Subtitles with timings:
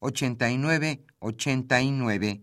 [0.00, 2.42] 89 89.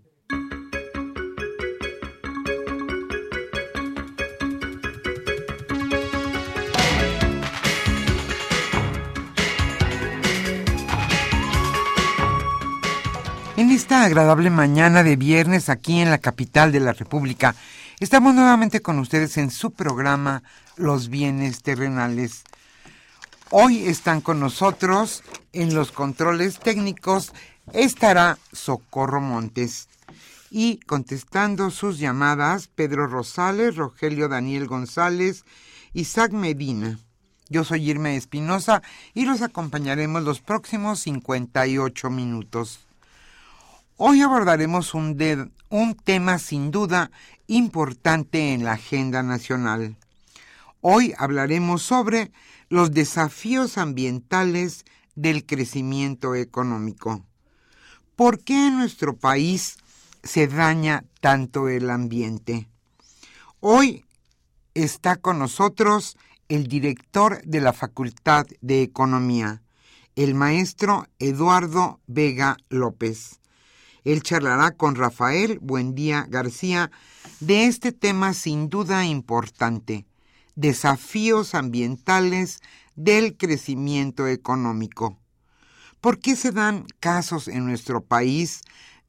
[13.58, 17.56] En esta agradable mañana de viernes aquí en la capital de la República,
[18.02, 20.44] estamos nuevamente con ustedes en su programa
[20.76, 22.44] Los bienes terrenales.
[23.52, 27.32] Hoy están con nosotros en los controles técnicos
[27.74, 29.88] estará Socorro Montes
[30.50, 35.46] y contestando sus llamadas Pedro Rosales, Rogelio Daniel González,
[35.94, 36.98] Isaac Medina.
[37.48, 38.82] Yo soy Irma Espinosa
[39.14, 42.80] y los acompañaremos los próximos 58 minutos.
[43.96, 47.12] Hoy abordaremos un, un tema sin duda
[47.46, 49.96] importante en la agenda nacional.
[50.82, 52.32] Hoy hablaremos sobre
[52.76, 54.84] los desafíos ambientales
[55.16, 57.24] del crecimiento económico.
[58.18, 59.78] ¿Por qué en nuestro país
[60.24, 62.68] se daña tanto el ambiente?
[63.62, 64.04] Hoy
[64.74, 66.18] está con nosotros
[66.50, 69.62] el director de la Facultad de Economía,
[70.18, 73.40] el maestro Eduardo Vega López.
[74.04, 76.92] Él charlará con Rafael Buendía García
[77.40, 80.06] de este tema sin duda importante,
[80.56, 82.62] desafíos ambientales
[82.96, 85.18] del crecimiento económico.
[86.02, 88.62] ¿Por qué se dan casos en nuestro país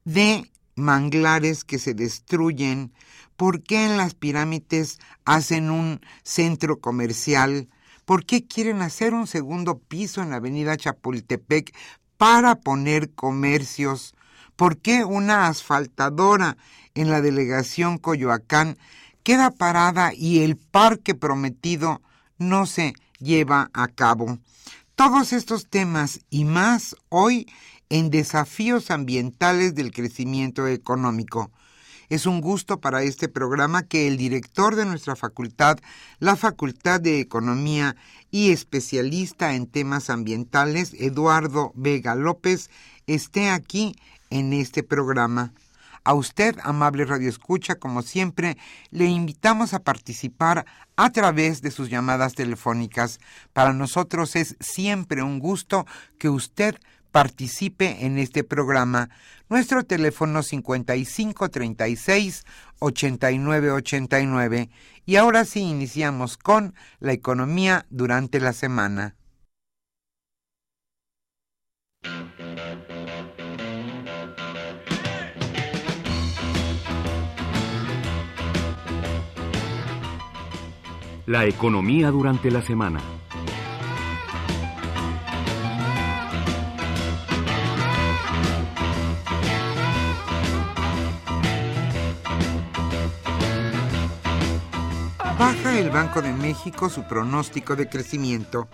[0.05, 2.93] de manglares que se destruyen?
[3.37, 7.69] ¿Por qué en las pirámides hacen un centro comercial?
[8.05, 11.75] ¿Por qué quieren hacer un segundo piso en la avenida Chapultepec
[12.17, 14.15] para poner comercios?
[14.57, 16.57] ¿Por qué una asfaltadora
[16.95, 18.79] en la delegación Coyoacán
[19.27, 22.01] queda parada y el parque prometido
[22.39, 24.39] no se lleva a cabo.
[24.95, 27.49] Todos estos temas y más hoy
[27.89, 31.51] en Desafíos Ambientales del Crecimiento Económico.
[32.09, 35.81] Es un gusto para este programa que el director de nuestra facultad,
[36.21, 37.97] la Facultad de Economía
[38.31, 42.71] y especialista en temas ambientales, Eduardo Vega López,
[43.09, 43.97] esté aquí
[44.31, 45.53] en este programa.
[46.07, 48.57] A usted, amable Radio Escucha, como siempre,
[48.93, 53.19] le invitamos a participar a través de sus llamadas telefónicas.
[53.53, 55.85] Para nosotros es siempre un gusto
[56.17, 56.77] que usted
[57.11, 59.11] participe en este programa.
[59.49, 62.45] Nuestro teléfono 5536
[62.79, 64.71] 8989.
[65.07, 69.16] Y ahora sí iniciamos con la economía durante la semana.
[81.27, 83.01] La economía durante la semana.
[95.37, 98.69] Baja el Banco de México su pronóstico de crecimiento.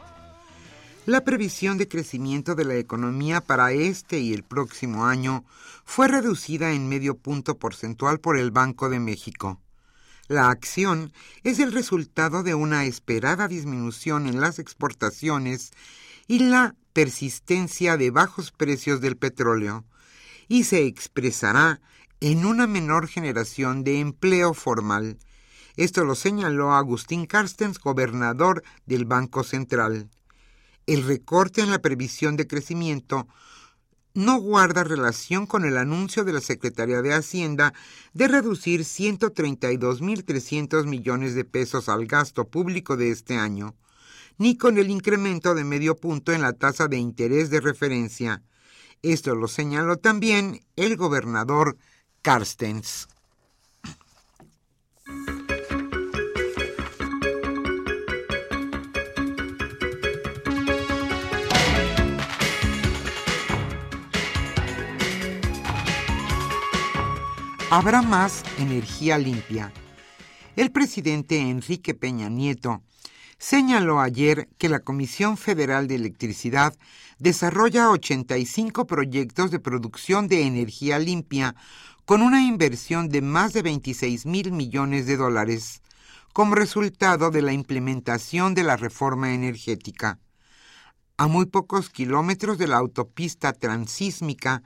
[1.06, 5.46] La previsión de crecimiento de la economía para este y el próximo año
[5.86, 9.61] fue reducida en medio punto porcentual por el Banco de México.
[10.32, 11.12] La acción
[11.44, 15.72] es el resultado de una esperada disminución en las exportaciones
[16.26, 19.84] y la persistencia de bajos precios del petróleo,
[20.48, 21.82] y se expresará
[22.20, 25.18] en una menor generación de empleo formal.
[25.76, 30.08] Esto lo señaló Agustín Carstens, gobernador del Banco Central.
[30.86, 33.28] El recorte en la previsión de crecimiento
[34.14, 37.74] no guarda relación con el anuncio de la Secretaría de Hacienda
[38.12, 43.74] de reducir 132.300 millones de pesos al gasto público de este año,
[44.38, 48.42] ni con el incremento de medio punto en la tasa de interés de referencia.
[49.02, 51.76] Esto lo señaló también el gobernador
[52.22, 53.08] Carstens.
[67.74, 69.72] Habrá más energía limpia.
[70.56, 72.82] El presidente Enrique Peña Nieto
[73.38, 76.76] señaló ayer que la Comisión Federal de Electricidad
[77.18, 81.54] desarrolla 85 proyectos de producción de energía limpia
[82.04, 85.80] con una inversión de más de 26 mil millones de dólares,
[86.34, 90.18] como resultado de la implementación de la reforma energética.
[91.16, 94.62] A muy pocos kilómetros de la autopista transísmica,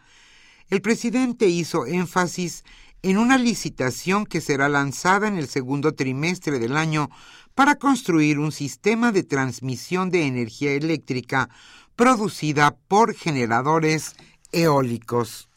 [0.68, 2.64] el presidente hizo énfasis
[3.06, 7.08] en una licitación que será lanzada en el segundo trimestre del año
[7.54, 11.48] para construir un sistema de transmisión de energía eléctrica
[11.94, 14.16] producida por generadores
[14.50, 15.48] eólicos.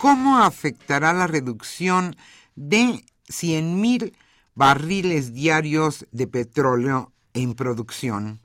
[0.00, 2.16] ¿Cómo afectará la reducción
[2.56, 4.14] de 100.000
[4.54, 8.40] barriles diarios de petróleo en producción?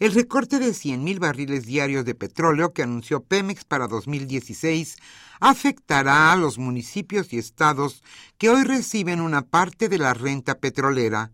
[0.00, 4.96] El recorte de 100.000 barriles diarios de petróleo que anunció Pemex para 2016
[5.38, 8.02] afectará a los municipios y estados
[8.36, 11.30] que hoy reciben una parte de la renta petrolera.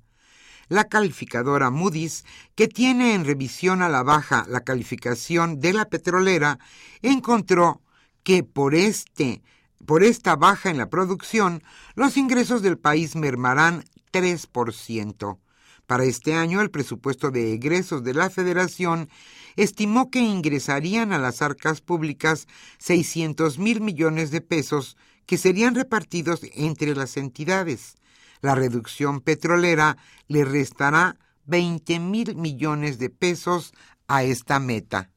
[0.68, 6.58] La calificadora Moody's, que tiene en revisión a la baja la calificación de la petrolera,
[7.00, 7.80] encontró
[8.26, 9.40] que por este
[9.86, 11.62] por esta baja en la producción,
[11.94, 15.38] los ingresos del país mermarán 3%.
[15.86, 19.08] Para este año, el presupuesto de egresos de la Federación
[19.54, 26.40] estimó que ingresarían a las arcas públicas 600 mil millones de pesos que serían repartidos
[26.54, 27.94] entre las entidades.
[28.40, 33.72] La reducción petrolera le restará 20 mil millones de pesos
[34.08, 35.10] a esta meta.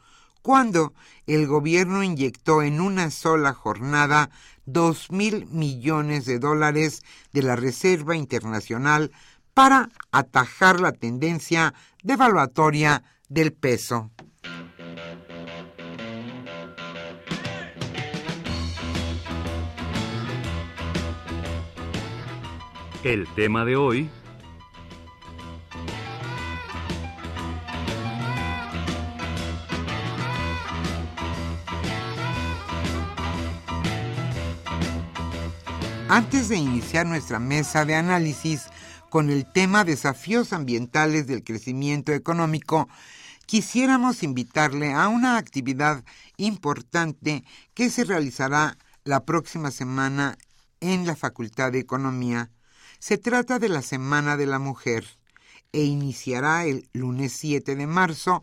[0.45, 0.93] cuando
[1.27, 4.29] el gobierno inyectó en una sola jornada
[4.67, 9.11] dos mil millones de dólares de la Reserva Internacional
[9.55, 11.73] para atajar la tendencia
[12.03, 14.11] devaluatoria del peso.
[23.03, 24.11] El tema de hoy
[36.09, 38.65] Antes de iniciar nuestra mesa de análisis
[39.09, 42.89] con el tema desafíos ambientales del crecimiento económico,
[43.47, 46.05] quisiéramos invitarle a una actividad
[46.37, 47.43] importante
[47.73, 50.37] que se realizará la próxima semana
[50.81, 52.51] en la Facultad de Economía.
[52.99, 55.07] Se trata de la Semana de la Mujer
[55.73, 58.43] e iniciará el lunes 7 de marzo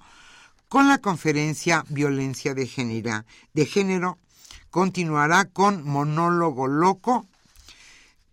[0.67, 3.23] con la conferencia Violencia de Género.
[3.53, 4.17] De género
[4.71, 7.27] continuará con Monólogo Loco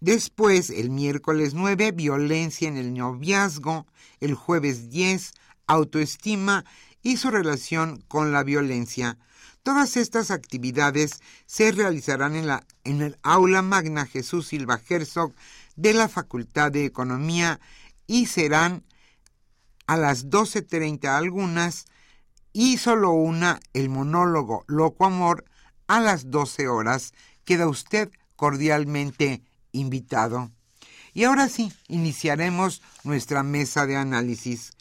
[0.01, 3.87] Después, el miércoles 9, violencia en el noviazgo,
[4.21, 5.33] el jueves 10,
[5.67, 6.65] autoestima
[7.03, 9.19] y su relación con la violencia.
[9.65, 15.35] Todas estas actividades se realizarán en, la, en el aula magna Jesús Silva Herzog
[15.77, 17.61] de la Facultad de Economía
[18.07, 18.85] y serán
[19.87, 21.87] a las 12.30 algunas
[22.53, 25.45] y solo una, el monólogo Loco Amor,
[25.87, 27.13] a las 12 horas.
[27.45, 30.51] Queda usted cordialmente invitado.
[31.15, 34.73] Y ahora sí, iniciaremos nuestra mesa de análisis.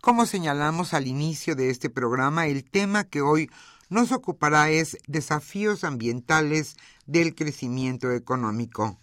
[0.00, 3.50] Como señalamos al inicio de este programa, el tema que hoy
[3.88, 8.98] nos ocupará es desafíos ambientales del crecimiento económico.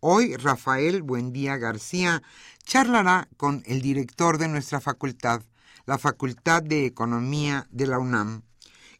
[0.00, 2.22] Hoy Rafael Buendía García
[2.64, 5.42] charlará con el director de nuestra facultad,
[5.86, 8.42] la Facultad de Economía de la UNAM,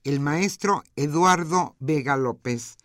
[0.05, 2.77] el maestro Eduardo Vega López,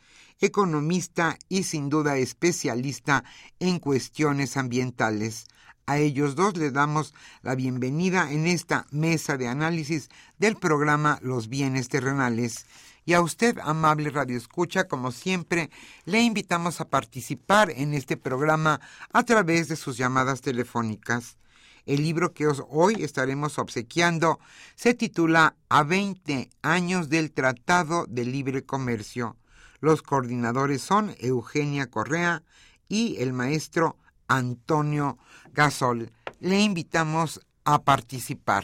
[0.42, 3.24] economista y sin duda especialista
[3.60, 5.46] en cuestiones ambientales.
[5.86, 11.48] A ellos dos le damos la bienvenida en esta mesa de análisis del programa Los
[11.48, 12.66] bienes terrenales.
[13.04, 15.70] Y a usted, amable Radio Escucha, como siempre,
[16.06, 18.80] le invitamos a participar en este programa
[19.12, 21.38] a través de sus llamadas telefónicas.
[21.86, 24.40] El libro que hoy estaremos obsequiando
[24.76, 29.36] se titula A 20 años del Tratado de Libre Comercio.
[29.82, 32.44] Los coordinadores son Eugenia Correa
[32.88, 33.98] y el maestro
[34.28, 35.18] Antonio
[35.54, 36.12] Gasol.
[36.40, 38.64] Le invitamos a participar.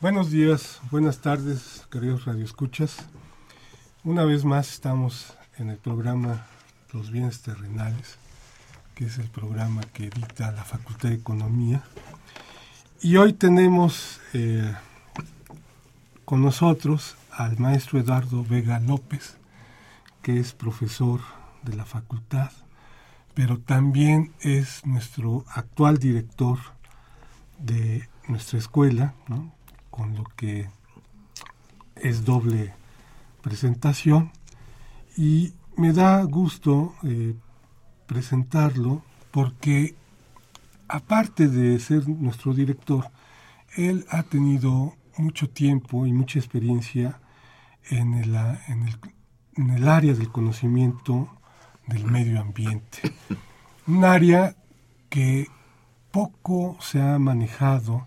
[0.00, 2.96] Buenos días, buenas tardes, queridos radioescuchas.
[4.02, 6.46] Una vez más estamos en el programa
[6.94, 8.16] Los bienes terrenales,
[8.94, 11.82] que es el programa que edita la Facultad de Economía.
[13.02, 14.74] Y hoy tenemos eh,
[16.24, 19.36] con nosotros al maestro Eduardo Vega López,
[20.22, 21.20] que es profesor
[21.62, 22.52] de la facultad,
[23.34, 26.58] pero también es nuestro actual director
[27.58, 29.12] de nuestra escuela,
[29.90, 30.68] con lo que
[31.96, 32.72] es doble
[33.42, 34.30] presentación
[35.16, 37.34] y me da gusto eh,
[38.06, 39.94] presentarlo porque
[40.88, 43.10] aparte de ser nuestro director,
[43.76, 47.20] él ha tenido mucho tiempo y mucha experiencia
[47.88, 48.98] en el, en el,
[49.56, 51.28] en el área del conocimiento
[51.86, 52.98] del medio ambiente.
[53.86, 54.56] Un área
[55.08, 55.48] que
[56.10, 58.06] poco se ha manejado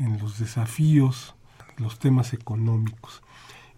[0.00, 1.34] en los desafíos,
[1.76, 3.22] los temas económicos.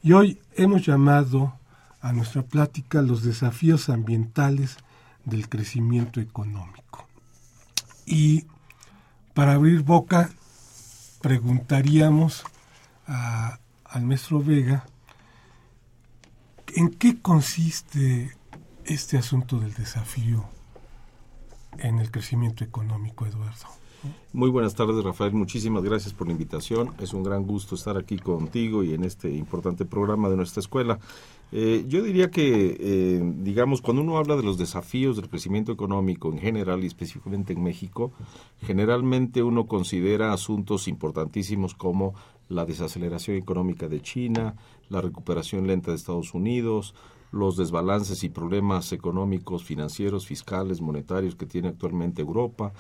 [0.03, 1.59] Y hoy hemos llamado
[2.01, 4.77] a nuestra plática los desafíos ambientales
[5.25, 7.07] del crecimiento económico.
[8.07, 8.47] Y
[9.35, 10.31] para abrir boca,
[11.21, 12.45] preguntaríamos
[13.07, 14.87] al maestro Vega,
[16.75, 18.37] ¿en qué consiste
[18.85, 20.49] este asunto del desafío
[21.79, 23.82] en el crecimiento económico, Eduardo?
[24.33, 25.33] Muy buenas tardes, Rafael.
[25.33, 26.93] Muchísimas gracias por la invitación.
[26.99, 30.99] Es un gran gusto estar aquí contigo y en este importante programa de nuestra escuela.
[31.53, 36.33] Eh, yo diría que, eh, digamos, cuando uno habla de los desafíos del crecimiento económico
[36.33, 38.11] en general y específicamente en México,
[38.63, 42.15] generalmente uno considera asuntos importantísimos como
[42.49, 44.57] la desaceleración económica de China,
[44.89, 46.95] la recuperación lenta de Estados Unidos,
[47.33, 52.73] los desbalances y problemas económicos, financieros, fiscales, monetarios que tiene actualmente Europa,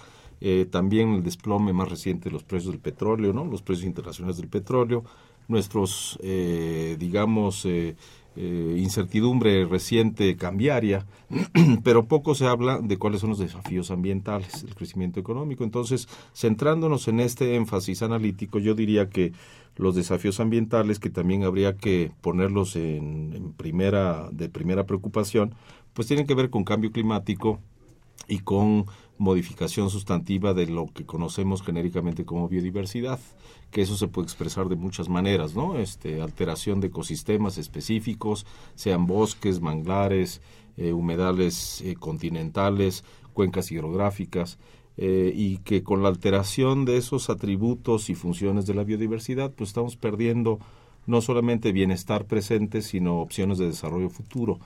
[0.42, 3.44] eh, también el desplome más reciente de los precios del petróleo, ¿no?
[3.44, 5.04] los precios internacionales del petróleo,
[5.48, 7.66] nuestros, digamos,
[8.34, 11.04] eh, incertidumbre reciente cambiaria,
[11.84, 15.64] pero poco se habla de cuáles son los desafíos ambientales del crecimiento económico.
[15.64, 19.34] Entonces, centrándonos en este énfasis analítico, yo diría que
[19.76, 25.54] los desafíos ambientales, que también habría que ponerlos en, primera, de primera preocupación,
[25.92, 27.60] pues tienen que ver con cambio climático
[28.28, 28.86] y con
[29.22, 33.20] modificación sustantiva de lo que conocemos genéricamente como biodiversidad
[33.72, 35.78] que eso se puede expresar de muchas maneras, ¿no?
[35.78, 40.42] Este, alteración de ecosistemas específicos, sean bosques, manglares,
[40.76, 44.58] eh, humedales eh, continentales, cuencas hidrográficas,
[44.98, 49.70] eh, y que con la alteración de esos atributos y funciones de la biodiversidad, pues
[49.70, 50.58] estamos perdiendo
[51.06, 54.60] no solamente bienestar presente, sino opciones de desarrollo futuro.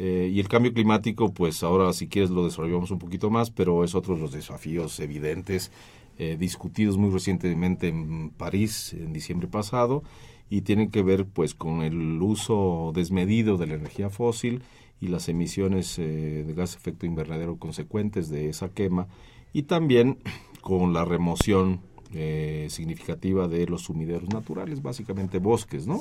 [0.00, 3.96] Y el cambio climático, pues ahora si quieres lo desarrollamos un poquito más, pero es
[3.96, 5.72] otro de los desafíos evidentes
[6.20, 10.02] eh, discutidos muy recientemente en París en diciembre pasado
[10.50, 14.62] y tienen que ver pues con el uso desmedido de la energía fósil
[15.00, 19.06] y las emisiones eh, de gas efecto invernadero consecuentes de esa quema
[19.52, 20.18] y también
[20.60, 21.82] con la remoción
[22.14, 26.00] eh, significativa de los sumideros naturales, básicamente bosques, ¿no?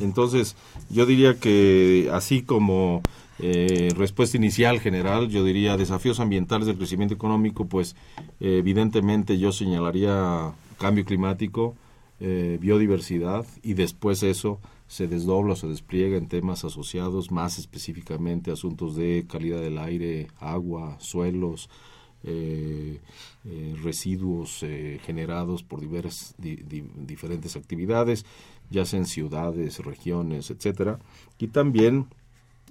[0.00, 0.56] Entonces,
[0.90, 3.02] yo diría que así como
[3.38, 7.96] eh, respuesta inicial general, yo diría desafíos ambientales del crecimiento económico, pues
[8.40, 11.74] evidentemente yo señalaría cambio climático,
[12.20, 18.50] eh, biodiversidad y después eso se desdobla o se despliega en temas asociados más específicamente
[18.50, 21.68] a asuntos de calidad del aire, agua, suelos,
[22.24, 23.00] eh,
[23.82, 24.64] residuos
[25.04, 28.24] generados por diversas, diferentes actividades,
[28.70, 30.98] ya sea en ciudades, regiones, etcétera,
[31.38, 32.06] y también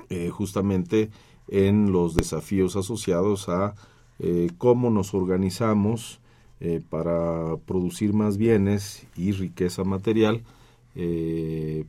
[0.09, 1.09] eh, justamente
[1.47, 3.75] en los desafíos asociados a
[4.19, 6.19] eh, cómo nos organizamos
[6.59, 10.43] eh, para producir más bienes y riqueza material,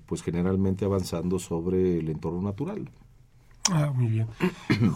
[0.07, 2.89] pues generalmente avanzando sobre el entorno natural.
[3.71, 4.27] Ah, muy bien.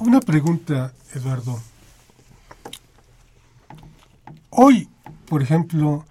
[0.00, 1.59] Una pregunta, Eduardo.
[4.51, 4.89] Hoy,
[5.27, 6.07] por ejemplo,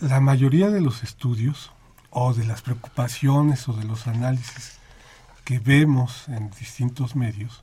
[0.00, 1.70] la mayoría de los estudios
[2.10, 4.78] o de las preocupaciones o de los análisis
[5.44, 7.62] que vemos en distintos medios,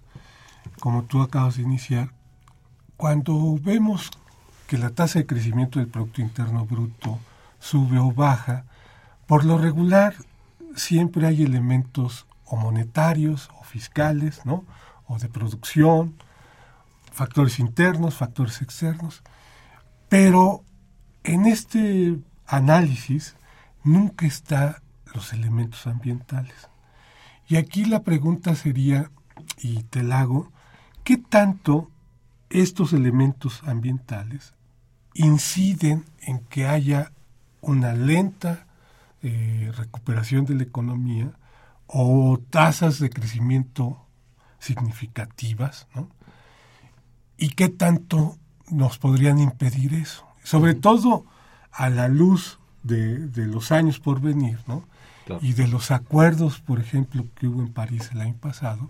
[0.79, 2.11] como tú acabas de iniciar,
[2.95, 4.09] cuando vemos
[4.67, 7.19] que la tasa de crecimiento del Producto Interno Bruto
[7.59, 8.63] sube o baja,
[9.25, 10.15] por lo regular
[10.75, 14.63] siempre hay elementos o monetarios o fiscales, ¿no?
[15.05, 16.15] o de producción,
[17.11, 19.21] factores internos, factores externos,
[20.09, 20.63] pero
[21.23, 23.35] en este análisis
[23.83, 24.77] nunca están
[25.13, 26.69] los elementos ambientales.
[27.47, 29.11] Y aquí la pregunta sería,
[29.57, 30.51] y te la hago,
[31.03, 31.89] ¿qué tanto
[32.49, 34.53] estos elementos ambientales
[35.13, 37.11] inciden en que haya
[37.61, 38.67] una lenta
[39.23, 41.31] eh, recuperación de la economía
[41.87, 44.05] o tasas de crecimiento
[44.59, 46.09] significativas, ¿no?
[47.37, 48.37] ¿Y qué tanto
[48.69, 50.25] nos podrían impedir eso?
[50.43, 51.25] Sobre todo
[51.71, 54.83] a la luz de, de los años por venir, ¿no?
[55.41, 58.89] y de los acuerdos, por ejemplo, que hubo en París el año pasado,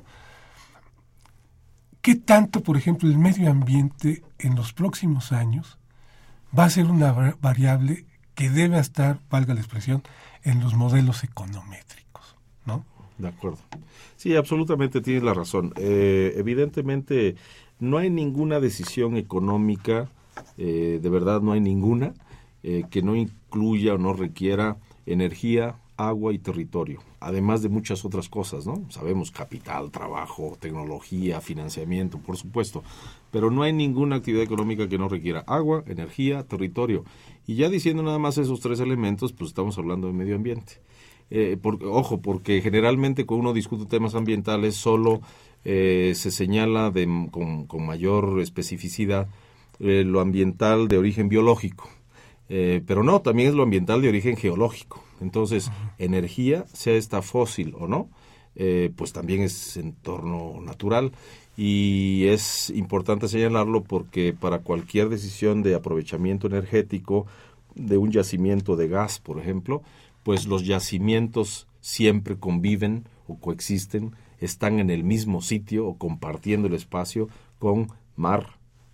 [2.01, 5.77] ¿qué tanto, por ejemplo, el medio ambiente en los próximos años
[6.57, 10.03] va a ser una variable que debe estar, valga la expresión,
[10.43, 12.35] en los modelos econométricos,
[12.65, 12.85] ¿no?
[13.17, 13.57] De acuerdo.
[14.15, 15.73] Sí, absolutamente tienes la razón.
[15.75, 17.35] Eh, evidentemente,
[17.79, 20.09] no hay ninguna decisión económica,
[20.57, 22.13] eh, de verdad no hay ninguna,
[22.63, 28.29] eh, que no incluya o no requiera energía, agua y territorio, además de muchas otras
[28.29, 28.85] cosas, ¿no?
[28.89, 32.83] Sabemos capital, trabajo, tecnología, financiamiento, por supuesto,
[33.31, 37.03] pero no hay ninguna actividad económica que no requiera agua, energía, territorio.
[37.47, 40.73] Y ya diciendo nada más esos tres elementos, pues estamos hablando de medio ambiente.
[41.29, 45.21] Eh, ojo, porque generalmente cuando uno discute temas ambientales solo
[45.69, 49.27] eh, se señala de, con, mayor especificidad
[49.81, 51.89] eh, lo ambiental de origen biológico,
[52.47, 55.03] pero no, también es lo ambiental de origen geológico.
[55.19, 58.07] Entonces, energía, sea esta fósil o no,
[58.95, 61.11] pues también es entorno natural
[61.57, 67.25] y es importante señalarlo porque para cualquier decisión de aprovechamiento energético
[67.75, 69.81] de un yacimiento de gas, por ejemplo,
[70.23, 76.73] pues los yacimientos siempre conviven o coexisten, están en el mismo sitio o compartiendo el
[76.73, 78.47] espacio con mar,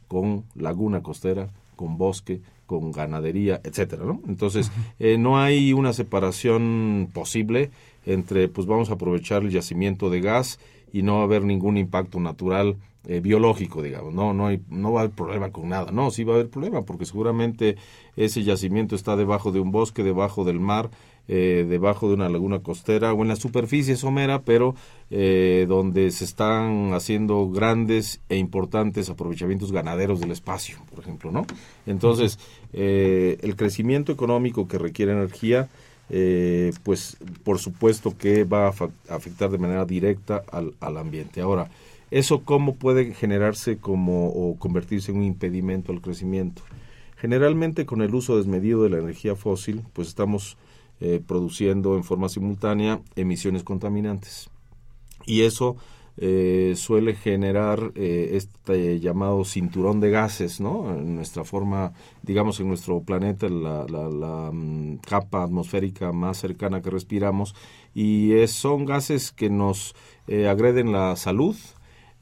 [0.08, 4.22] con laguna costera, con bosque, con ganadería, etcétera, ¿no?
[4.28, 7.72] Entonces, eh, no hay una separación posible
[8.06, 10.60] entre, pues vamos a aprovechar el yacimiento de gas
[10.92, 14.94] y no va a haber ningún impacto natural eh, biológico, digamos, no, no, hay, no
[14.94, 17.76] va a haber problema con nada, no, sí va a haber problema porque seguramente
[18.16, 20.90] ese yacimiento está debajo de un bosque, debajo del mar,
[21.30, 24.76] eh, debajo de una laguna costera o en la superficie somera, pero
[25.10, 31.46] eh, donde se están haciendo grandes e importantes aprovechamientos ganaderos del espacio, por ejemplo, ¿no?
[31.86, 32.40] Entonces,
[32.74, 35.70] eh, el crecimiento económico que requiere energía,
[36.84, 38.74] pues por supuesto que va a
[39.10, 41.42] afectar de manera directa al, al ambiente.
[41.42, 41.72] Ahora,
[42.12, 46.62] ¿eso cómo puede generarse como o convertirse en un impedimento al crecimiento?
[47.16, 50.58] Generalmente con el uso desmedido de la energía fósil, pues estamos
[51.06, 54.50] eh, produciendo en forma simultánea emisiones contaminantes.
[55.26, 55.76] Y eso
[56.16, 60.96] eh, suele generar eh, este llamado cinturón de gases, ¿no?
[60.96, 66.90] En nuestra forma, digamos, en nuestro planeta, la, la, mm, capa atmosférica más cercana que
[66.90, 67.54] respiramos,
[67.94, 69.96] y son gases que nos
[70.30, 71.58] agreden la salud,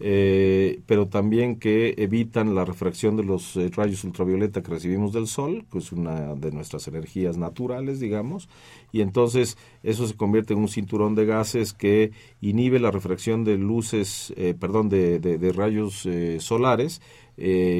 [0.04, 5.28] eh, pero también que evitan la refracción de los eh, rayos ultravioleta que recibimos del
[5.28, 8.50] sol, que es una de nuestras energías naturales, digamos,
[8.92, 12.12] y entonces eso se convierte en un cinturón de gases que
[12.42, 16.08] inhibe la refracción de luces, eh, perdón, de, de, rayos
[16.40, 17.02] solares,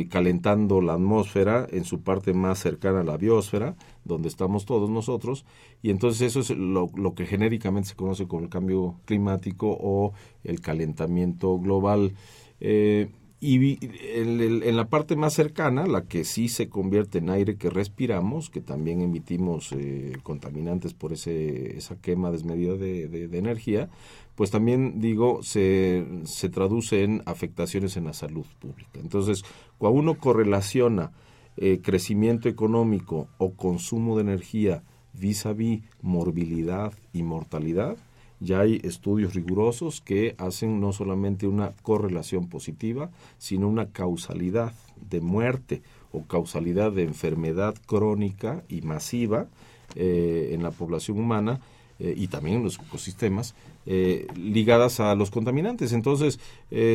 [0.10, 5.46] calentando la atmósfera en su parte más cercana a la biosfera, donde estamos todos nosotros,
[5.82, 10.62] y entonces eso es lo, que genéricamente se conoce como el cambio climático o el
[10.62, 12.14] calentamiento global.
[12.60, 13.10] Eh,
[13.44, 13.80] y
[14.14, 18.62] en, la parte más cercana, la que sí se convierte en aire que respiramos, que
[18.62, 23.90] también emitimos eh, contaminantes por ese, esa quema desmedida de, de, energía,
[24.36, 29.00] pues también digo, se, se traduce en afectaciones en la salud pública.
[29.00, 29.44] Entonces,
[29.80, 31.12] cuando uno correlaciona
[31.58, 34.84] eh, crecimiento económico o consumo de energía
[35.14, 37.98] vis a vis morbilidad y mortalidad,
[38.40, 44.74] ya hay estudios rigurosos que hacen no solamente una correlación positiva, sino una causalidad
[45.10, 49.48] de muerte o causalidad de enfermedad crónica y masiva
[49.96, 51.60] eh, en la población humana
[52.00, 53.54] eh, y también en los ecosistemas
[53.86, 55.94] eh, ligadas a los contaminantes.
[55.94, 56.40] Entonces,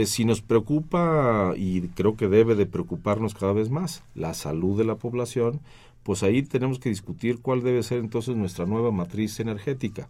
[0.06, 4.84] si nos preocupa, y creo que debe de preocuparnos cada vez más, la salud de
[4.84, 5.60] la población,
[6.06, 10.08] pues ahí tenemos que discutir cuál debe ser entonces nuestra nueva matriz energética.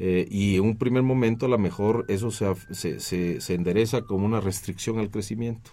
[0.00, 4.26] Eh, y en un primer momento a lo mejor eso se, se, se, endereza como
[4.26, 5.70] una restricción al crecimiento.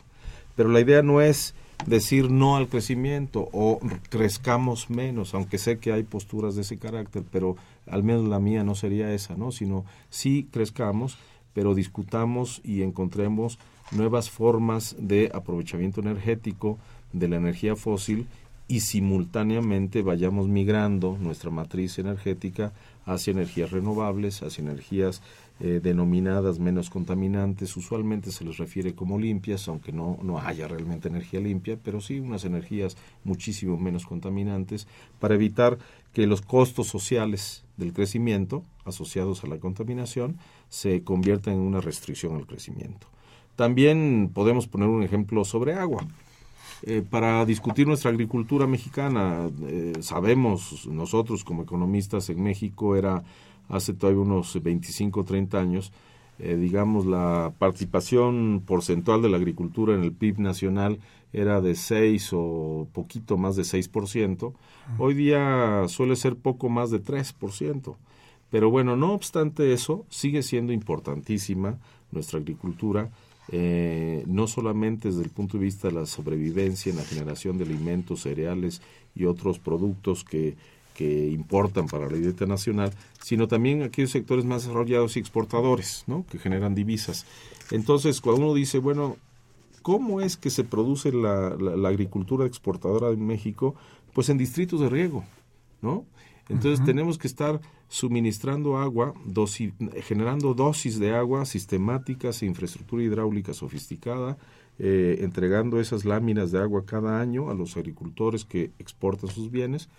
[0.56, 1.56] Pero la idea no es
[1.88, 7.24] decir no al crecimiento o crezcamos menos, aunque sé que hay posturas de ese carácter,
[7.32, 9.52] pero al menos la mía no sería esa, ¿no?
[9.52, 11.17] Sino sí crezcamos,
[11.54, 13.60] pero discutamos y encontremos
[13.91, 16.78] nuevas formas de aprovechamiento energético
[17.12, 18.28] de la energía fósil
[18.67, 22.74] y simultáneamente vayamos migrando nuestra matriz energética
[23.06, 25.22] hacia energías renovables, hacia energías
[25.60, 27.76] eh, denominadas menos contaminantes.
[27.76, 32.19] Usualmente se les refiere como limpias, aunque no, no haya realmente energía limpia, pero sí
[32.19, 34.88] unas energías muchísimo menos contaminantes
[35.19, 35.78] para evitar
[36.13, 40.38] que los costos sociales del crecimiento asociados a la contaminación
[40.70, 43.08] se conviertan en una restricción al crecimiento.
[43.56, 46.06] También podemos poner un ejemplo sobre agua.
[46.86, 49.50] Eh, para discutir nuestra agricultura mexicana.
[49.68, 53.24] Eh, sabemos nosotros como economistas en México era
[53.70, 55.94] hace todavía unos 25 o 30 años,
[56.46, 61.00] eh, digamos, la participación porcentual de la agricultura en el PIB nacional
[61.32, 64.54] era de 6 o poquito más de 6%,
[64.98, 67.96] hoy día suele ser poco más de 3%.
[68.52, 71.80] Pero bueno, no obstante eso, sigue siendo importantísima
[72.12, 73.10] nuestra agricultura,
[73.50, 77.64] eh, no solamente desde el punto de vista de la sobrevivencia en la generación de
[77.64, 78.82] alimentos, cereales
[79.16, 80.58] y otros productos que,
[80.94, 86.26] que importan para la dieta nacional, sino también aquellos sectores más desarrollados y exportadores, ¿no?
[86.30, 87.26] que generan divisas.
[87.72, 89.18] Entonces, cuando uno dice, bueno,
[89.82, 93.76] ¿cómo es que se produce la, la, agricultura exportadora en México?
[94.14, 95.24] Pues en distritos de riego,
[95.82, 96.06] ¿no?
[96.50, 99.14] Entonces tenemos que estar suministrando agua,
[100.02, 104.38] generando dosis de agua sistemáticas, infraestructura hidráulica sofisticada,
[104.80, 109.90] eh, entregando esas láminas de agua cada año a los agricultores que exportan sus bienes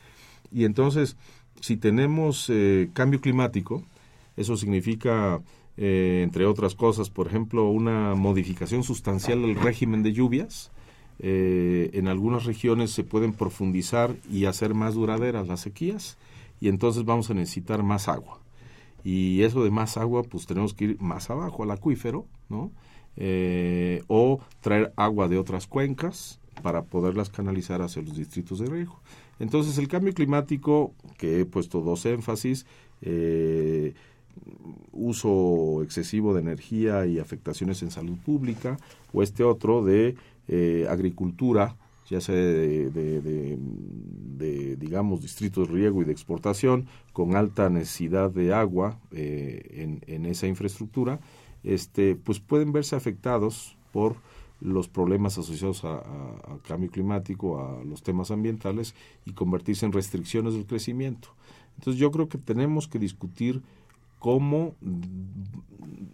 [0.54, 1.16] y entonces,
[1.60, 3.82] si tenemos eh, cambio climático,
[4.36, 5.42] eso significa,
[5.76, 10.70] eh, entre otras cosas, por ejemplo, una modificación sustancial del régimen de lluvias.
[11.18, 16.18] Eh, en algunas regiones se pueden profundizar y hacer más duraderas las sequías
[16.60, 18.40] y entonces vamos a necesitar más agua.
[19.02, 22.70] Y eso de más agua, pues tenemos que ir más abajo al acuífero, ¿no?
[24.08, 29.00] o traer agua de otras cuencas para poderlas canalizar hacia los distritos de riego.
[29.38, 32.66] Entonces, el cambio climático, que he puesto dos énfasis,
[33.02, 33.94] eh,
[34.92, 38.76] uso excesivo de energía y afectaciones en salud pública,
[39.12, 40.16] o este otro de
[40.48, 41.76] eh, agricultura,
[42.08, 43.58] ya sea de,
[44.78, 50.46] digamos, distritos de riego y de exportación, con alta necesidad de agua eh, en, esa
[50.46, 51.20] infraestructura,
[51.62, 54.16] este, pues pueden verse afectados por
[54.60, 58.94] los problemas asociados al cambio climático, a los temas ambientales
[59.26, 61.28] y convertirse en restricciones del crecimiento.
[61.76, 63.62] Entonces yo creo que tenemos que discutir
[64.18, 64.74] cómo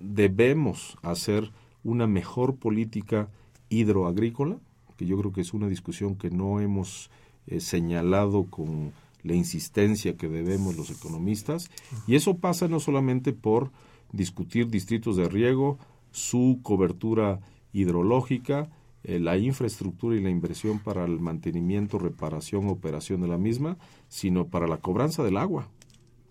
[0.00, 1.52] debemos hacer
[1.84, 3.28] una mejor política
[3.68, 4.58] hidroagrícola,
[4.96, 7.10] que yo creo que es una discusión que no hemos
[7.46, 11.70] eh, señalado con la insistencia que debemos los economistas,
[12.06, 13.70] y eso pasa no solamente por
[14.12, 15.78] discutir distritos de riego,
[16.10, 17.40] su cobertura
[17.72, 18.70] hidrológica,
[19.02, 23.78] eh, la infraestructura y la inversión para el mantenimiento, reparación, operación de la misma,
[24.08, 25.68] sino para la cobranza del agua.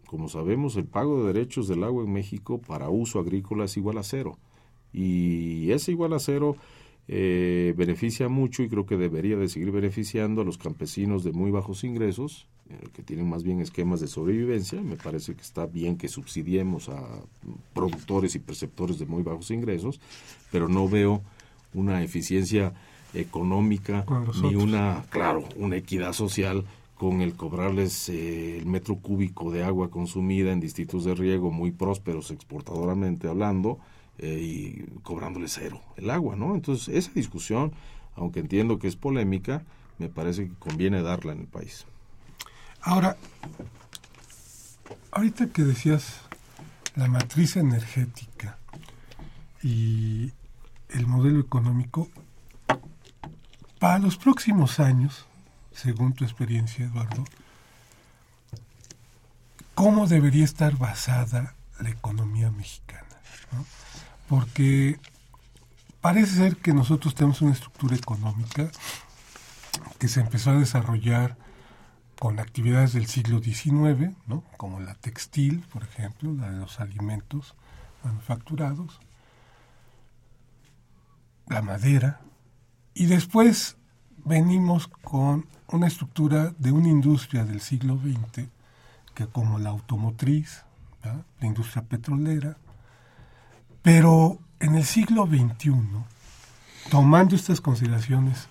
[0.06, 3.98] Como sabemos, el pago de derechos del agua en México para uso agrícola es igual
[3.98, 4.38] a cero.
[4.92, 6.56] Y ese igual a cero
[7.08, 11.50] eh, beneficia mucho y creo que debería de seguir beneficiando a los campesinos de muy
[11.52, 12.48] bajos ingresos,
[12.94, 14.82] que tienen más bien esquemas de sobrevivencia.
[14.82, 17.04] Me parece que está bien que subsidiemos a
[17.74, 20.00] productores y perceptores de muy bajos ingresos,
[20.52, 21.22] pero no veo
[21.74, 22.74] una eficiencia
[23.14, 24.06] económica
[24.42, 29.90] ni una, claro, una equidad social con el cobrarles eh, el metro cúbico de agua
[29.90, 33.80] consumida en distritos de riego muy prósperos exportadoramente hablando
[34.18, 36.56] eh, y cobrándoles cero el agua, ¿no?
[36.56, 37.72] Entonces, esa discusión,
[38.16, 39.64] aunque entiendo que es polémica,
[39.98, 41.86] me parece que conviene darla en el país.
[42.90, 43.16] Ahora,
[45.12, 46.22] ahorita que decías
[46.96, 48.58] la matriz energética
[49.62, 50.34] y
[50.90, 52.10] el modelo económico,
[53.78, 55.28] para los próximos años,
[55.72, 57.26] según tu experiencia, Eduardo,
[59.76, 63.06] ¿cómo debería estar basada la economía mexicana?
[64.28, 65.00] Porque
[66.02, 68.72] parece ser que nosotros tenemos una estructura económica
[70.00, 71.38] que se empezó a desarrollar
[72.20, 74.44] con actividades del siglo XIX, ¿no?
[74.58, 77.56] como la textil, por ejemplo, la de los alimentos
[78.04, 79.00] manufacturados,
[81.48, 82.20] la madera,
[82.94, 83.78] y después
[84.26, 88.50] venimos con una estructura de una industria del siglo XX,
[89.16, 90.64] que como la automotriz,
[91.04, 92.58] la industria petrolera,
[93.82, 95.74] pero en el siglo XXI,
[96.92, 98.50] tomando estas consideraciones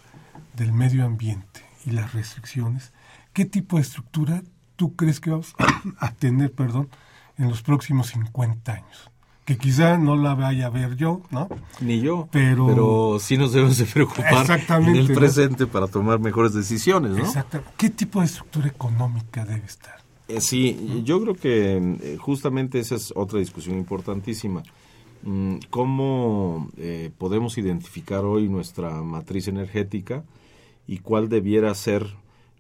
[0.57, 2.93] del medio ambiente y las restricciones,
[3.39, 4.43] ¿qué tipo de estructura
[4.75, 5.55] tú crees que vamos
[6.01, 6.89] a tener, perdón,
[7.37, 9.11] en los próximos 50 años?
[9.45, 11.49] que quizá no la vaya a ver yo, ¿no?
[11.81, 16.53] Ni yo, pero, pero sí nos debemos de preocupar en el presente para tomar mejores
[16.53, 17.25] decisiones, ¿no?
[17.25, 17.73] Exactamente.
[17.79, 20.03] ¿Qué tipo de estructura económica debe estar?
[20.27, 24.63] Eh, sí, yo creo que eh, justamente esa es otra discusión importantísima.
[25.23, 30.25] Mm, ¿Cómo eh, podemos identificar hoy nuestra matriz energética
[30.87, 32.07] y cuál debiera ser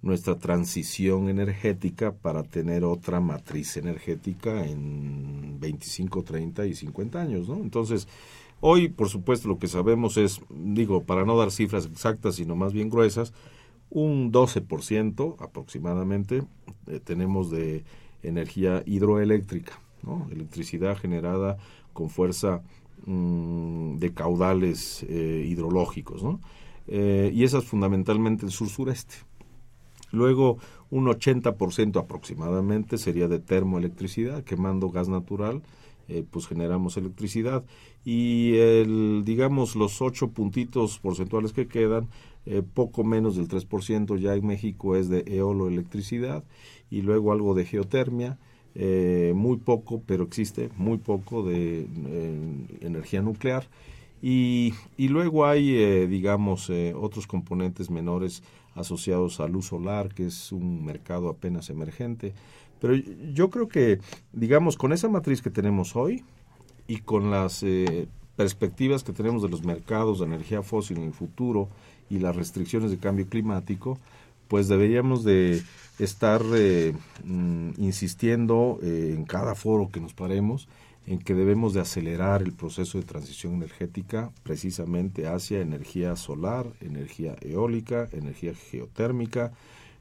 [0.02, 7.56] nuestra transición energética para tener otra matriz energética en 25, 30 y 50 años, ¿no?
[7.56, 8.06] Entonces,
[8.60, 12.72] hoy, por supuesto, lo que sabemos es, digo, para no dar cifras exactas, sino más
[12.72, 13.32] bien gruesas,
[13.90, 16.42] un 12% aproximadamente
[16.86, 17.84] eh, tenemos de
[18.22, 20.28] energía hidroeléctrica, ¿no?
[20.30, 21.56] Electricidad generada
[21.92, 22.62] con fuerza
[23.06, 26.40] mm, de caudales eh, hidrológicos, ¿no?
[26.86, 29.27] Eh, y esas fundamentalmente el sur-sureste.
[30.10, 30.58] Luego,
[30.90, 35.62] un 80% aproximadamente sería de termoelectricidad, quemando gas natural,
[36.08, 37.64] eh, pues generamos electricidad.
[38.04, 42.08] Y el, digamos, los ocho puntitos porcentuales que quedan,
[42.46, 46.44] eh, poco menos del 3% ya en México es de eoloelectricidad
[46.90, 48.38] y luego algo de geotermia.
[48.74, 51.86] Eh, muy poco, pero existe muy poco de
[52.80, 53.66] energía nuclear
[54.20, 58.42] y, y luego hay, eh, digamos, eh, otros componentes menores
[58.78, 62.32] asociados a luz solar, que es un mercado apenas emergente.
[62.80, 64.00] Pero yo creo que,
[64.32, 66.24] digamos, con esa matriz que tenemos hoy
[66.86, 71.12] y con las eh, perspectivas que tenemos de los mercados de energía fósil en el
[71.12, 71.68] futuro
[72.08, 73.98] y las restricciones de cambio climático,
[74.46, 75.62] pues deberíamos de
[75.98, 80.68] estar mm, insistiendo en cada foro que nos paremos
[81.08, 87.34] en que debemos de acelerar el proceso de transición energética precisamente hacia energía solar, energía
[87.40, 89.52] eólica, energía geotérmica,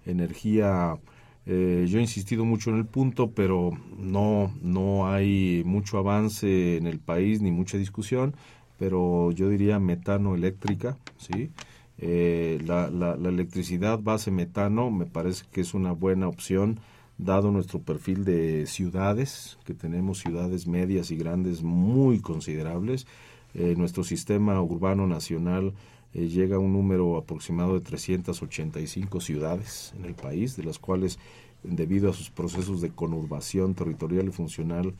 [0.06, 0.98] energía...
[1.46, 6.88] Eh, yo he insistido mucho en el punto, pero no, no hay mucho avance en
[6.88, 8.36] el país ni mucha discusión,
[8.78, 11.52] pero yo diría metano eléctrica, ¿sí?
[12.00, 16.82] Eh, la, la, la electricidad base metano me parece que es una buena opción
[17.18, 23.08] dado nuestro perfil de ciudades, que tenemos ciudades medias y grandes muy considerables.
[23.54, 25.74] Eh, nuestro sistema urbano nacional
[26.14, 31.18] eh, llega a un número aproximado de 385 ciudades en el país, de las cuales,
[31.64, 34.94] debido a sus procesos de conurbación territorial y funcional,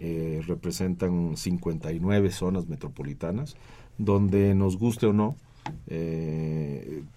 [0.00, 3.54] eh, representan 59 zonas metropolitanas,
[3.96, 5.36] donde nos guste o no,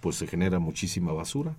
[0.00, 1.56] pues se genera muchísima basura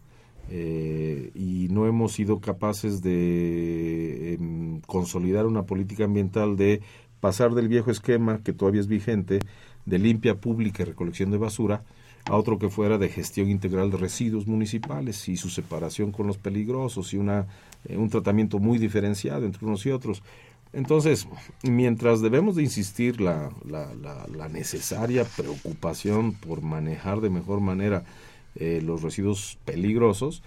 [0.50, 6.82] eh, y no hemos sido capaces de em, consolidar una política ambiental de
[7.20, 9.40] pasar del viejo esquema que todavía es vigente
[9.86, 11.84] de limpia pública y recolección de basura
[12.26, 16.38] a otro que fuera de gestión integral de residuos municipales y su separación con los
[16.38, 17.48] peligrosos y una,
[17.86, 20.24] eh, un tratamiento muy diferenciado entre unos y otros.
[20.74, 21.28] Entonces,
[21.64, 28.04] mientras debemos de insistir la, la, la, la necesaria preocupación por manejar de mejor manera
[28.56, 30.42] eh, los residuos peligrosos,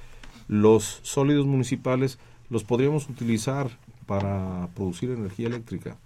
[0.48, 2.18] los sólidos municipales
[2.48, 3.68] los podríamos utilizar
[4.06, 5.98] para producir energía eléctrica.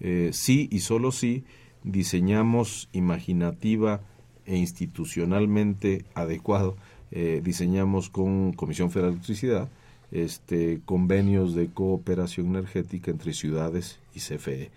[0.00, 1.44] Eh, sí y solo si
[1.84, 4.00] diseñamos imaginativa
[4.46, 6.76] e institucionalmente adecuado,
[7.10, 9.68] eh, diseñamos con Comisión Federal de Electricidad
[10.10, 14.70] este, convenios de cooperación energética entre ciudades y CFE.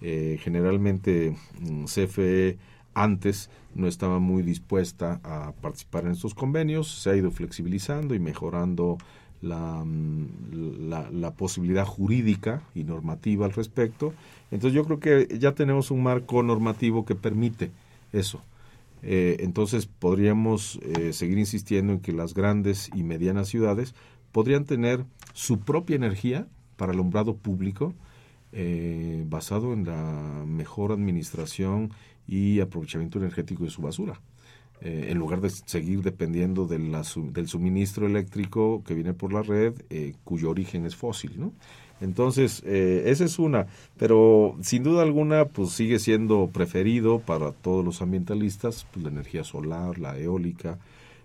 [0.00, 2.56] generalmente mm, CFE
[3.02, 8.18] antes no estaba muy dispuesta a participar en estos convenios, se ha ido flexibilizando y
[8.18, 8.98] mejorando
[9.42, 14.12] la, mm, la, posibilidad jurídica y normativa al respecto.
[14.50, 17.70] Entonces yo creo que ya tenemos un marco normativo que permite
[18.12, 18.42] eso.
[19.02, 23.94] Eh, entonces podríamos eh, seguir insistiendo en que las grandes y medianas ciudades
[24.30, 27.94] podrían tener su propia energía para alumbrado público
[28.52, 31.92] eh, basado en la mejor administración
[32.30, 34.20] y aprovechamiento energético de su basura.
[34.82, 39.74] Eh, en lugar de seguir dependiendo de del suministro eléctrico que viene por la red,
[39.90, 41.52] eh, cuyo origen es fósil, ¿no?
[42.00, 43.66] Entonces, eh, esa es una,
[43.98, 49.44] pero sin duda alguna, pues sigue siendo preferido para todos los ambientalistas, pues, la energía
[49.44, 50.78] solar, la eólica.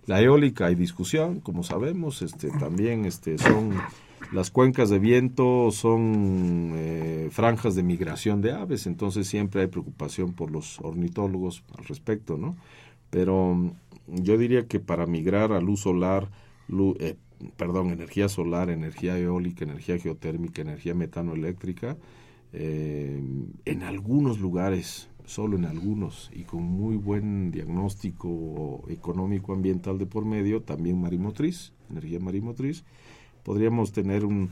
[0.06, 3.72] La eólica hay discusión, como sabemos, este, también este, son
[4.32, 10.34] las cuencas de viento son eh, franjas de migración de aves, entonces siempre hay preocupación
[10.34, 12.56] por los ornitólogos al respecto, ¿no?
[13.10, 13.72] Pero mm,
[14.08, 16.30] yo diría que para migrar a luz solar,
[17.00, 17.16] eh,
[17.58, 21.98] perdón, energía solar, energía eólica, energía geotérmica, energía metanoeléctrica,
[22.54, 23.22] eh,
[23.66, 30.26] en algunos lugares, solo en algunos, y con muy buen diagnóstico económico ambiental de por
[30.26, 32.86] medio, también marimotriz, energía marimotriz,
[33.46, 34.50] podríamos tener un,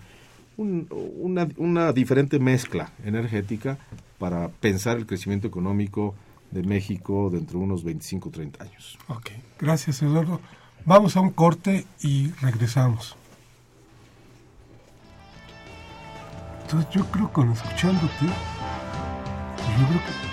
[0.57, 3.77] una, diferente mezcla energética
[4.19, 6.15] para pensar el crecimiento económico
[6.51, 8.97] de México dentro de unos 25 o 30 años.
[9.07, 10.39] Ok, gracias Eduardo.
[10.85, 13.15] Vamos a un corte y regresamos.
[16.61, 20.32] Entonces yo creo que escuchándote, yo creo que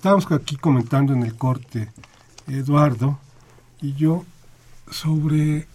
[0.00, 1.90] estábamos aquí comentando en el corte,
[2.48, 3.18] Eduardo
[3.82, 4.24] y yo,
[4.90, 5.66] sobre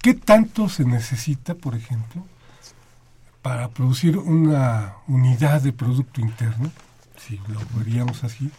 [0.00, 2.26] qué tanto se necesita, por ejemplo,
[3.40, 6.72] para producir una unidad de producto interno,
[7.16, 8.50] si lo veríamos así,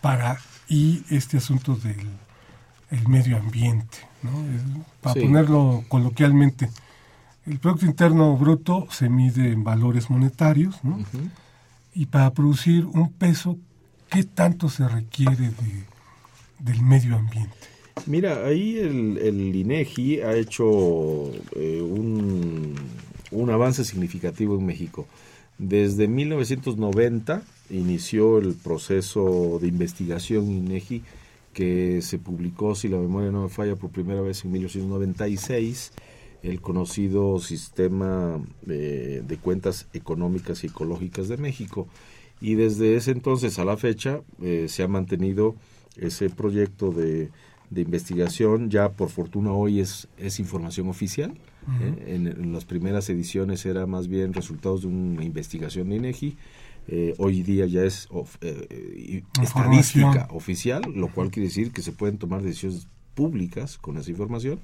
[0.00, 2.10] para y este asunto del
[2.90, 4.32] el medio ambiente, ¿no?
[5.00, 6.70] para ponerlo coloquialmente,
[7.46, 10.98] el Producto Interno Bruto se mide en valores monetarios, ¿no?
[11.94, 13.58] Y para producir un peso,
[14.10, 15.84] ¿qué tanto se requiere de,
[16.58, 17.56] del medio ambiente?
[18.06, 22.74] Mira, ahí el, el INEGI ha hecho eh, un,
[23.30, 25.06] un avance significativo en México.
[25.58, 31.02] Desde 1990 inició el proceso de investigación INEGI
[31.52, 35.92] que se publicó, si la memoria no me falla, por primera vez en 1996
[36.44, 41.88] el conocido sistema de cuentas económicas y ecológicas de México.
[42.40, 45.56] Y desde ese entonces a la fecha eh, se ha mantenido
[45.96, 47.30] ese proyecto de,
[47.74, 48.70] investigación.
[48.70, 51.32] Ya por fortuna hoy es, es información oficial.
[51.82, 52.14] ¿eh?
[52.14, 56.36] en, las primeras ediciones era más bien resultados de una investigación de INEGI.
[56.90, 58.08] Eh, hoy día ya es
[59.42, 64.60] estadística oficial, lo cual quiere decir que se pueden tomar decisiones públicas con esa información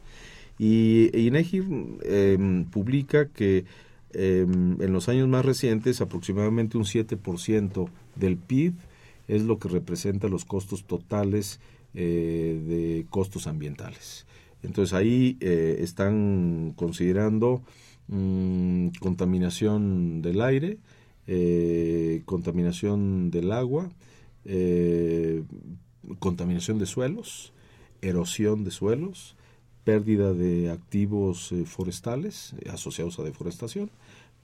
[0.58, 1.62] y INEGI
[2.04, 3.64] em, publica que
[4.14, 8.74] em, en los años más recientes aproximadamente un 7% del PIB
[9.28, 11.60] es lo que representa los costos totales
[11.94, 14.26] eh, de costos ambientales.
[14.62, 17.62] Entonces ahí eh, están considerando
[18.08, 20.78] mm, contaminación del aire,
[21.26, 23.90] eh, contaminación del agua,
[26.18, 27.52] contaminación de suelos,
[28.02, 29.36] erosión de suelos,
[29.84, 33.90] pérdida de activos eh, forestales eh, asociados a deforestación,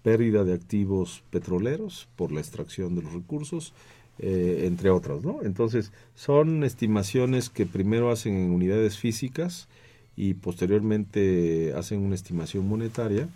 [0.03, 3.73] pérdida de activos petroleros por la extracción de los recursos,
[4.19, 5.21] eh, entre otras.
[5.43, 9.69] Entonces, son estimaciones que primero hacen en unidades físicas
[10.17, 13.29] y posteriormente hacen una estimación monetaria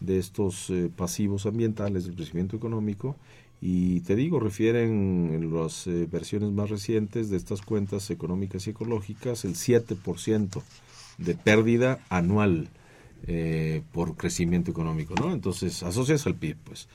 [0.00, 3.16] de estos pasivos ambientales del crecimiento económico
[3.60, 9.44] y te digo, refieren en las versiones más recientes de estas cuentas económicas y ecológicas
[9.44, 10.62] el 7%
[11.18, 12.68] de pérdida anual
[13.26, 15.32] eh, por crecimiento económico, ¿no?
[15.32, 16.88] Entonces, asocias al PIB, pues.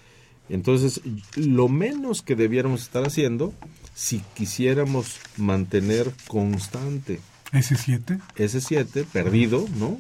[0.50, 1.02] Entonces,
[1.36, 3.54] lo menos que debiéramos estar haciendo,
[3.94, 7.20] si quisiéramos mantener constante
[7.52, 10.00] ese 7, ese 7 perdido, ¿no?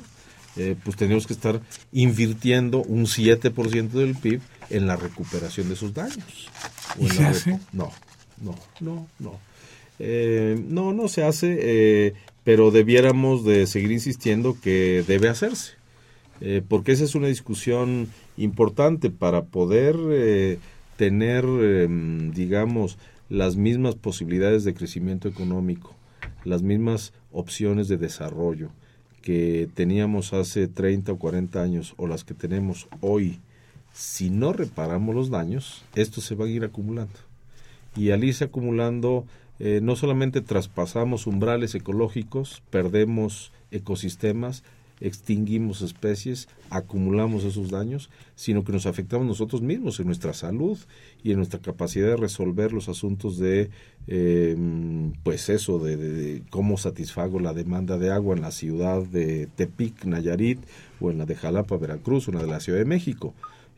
[0.56, 1.62] Eh, pues tenemos que estar
[1.92, 6.50] invirtiendo un 7% del PIB en la recuperación de sus daños.
[7.00, 7.60] ¿Y se hace?
[7.72, 7.92] No,
[8.42, 9.40] no, no, no.
[10.00, 15.74] Eh, no, no se hace pero debiéramos de seguir insistiendo que debe hacerse,
[16.41, 20.60] eh, porque esa es una discusión importante para poder eh,
[20.98, 22.98] tener, em, digamos,
[23.30, 25.96] las mismas posibilidades de crecimiento económico,
[26.44, 28.70] las mismas opciones de desarrollo
[29.24, 33.39] que teníamos hace 30 o 40 años o las que tenemos hoy,
[33.94, 37.14] si no reparamos los daños, estos se van a ir acumulando.
[37.96, 39.26] Y al irse acumulando,
[39.60, 44.64] eh, no solamente traspasamos umbrales ecológicos, perdemos ecosistemas,
[45.04, 50.78] extinguimos especies, acumulamos esos daños, sino que nos afectamos nosotros mismos en nuestra salud
[51.24, 53.70] y en nuestra capacidad de resolver los asuntos de,
[54.08, 54.56] eh,
[55.24, 60.60] pues eso, de, cómo satisfago la demanda de agua en la ciudad de Tepic, Nayarit,
[61.01, 63.34] o en la de Jalapa, Veracruz, o en la de la Ciudad de México.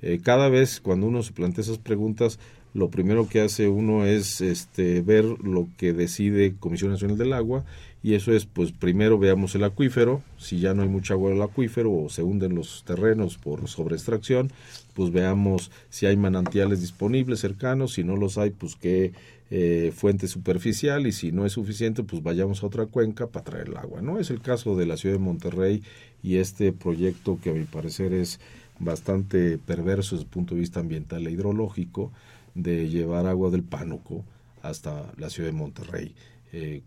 [0.06, 2.38] Eh, cada vez cuando uno se plantea esas preguntas,
[2.76, 7.66] lo primero que hace uno es este, ver lo que decide Comisión Nacional del Agua
[8.04, 11.38] y eso es, pues primero veamos el acuífero, si ya no hay mucha agua en
[11.38, 14.52] el acuífero o se hunden los terrenos por sobreextracción,
[14.94, 19.12] pues veamos si hay manantiales disponibles cercanos, si no los hay, pues qué
[19.50, 23.70] eh, fuente superficial y si no es suficiente, pues vayamos a otra cuenca para traer
[23.70, 24.04] el agua.
[24.04, 25.82] No es el caso de la ciudad de Monterrey
[26.22, 28.40] y este proyecto que a mi parecer es
[28.80, 32.12] bastante perverso desde el punto de vista ambiental e hidrológico,
[32.54, 34.24] de llevar agua del Pánuco
[34.62, 36.16] hasta la ciudad de Monterrey.
[36.54, 36.84] Eh,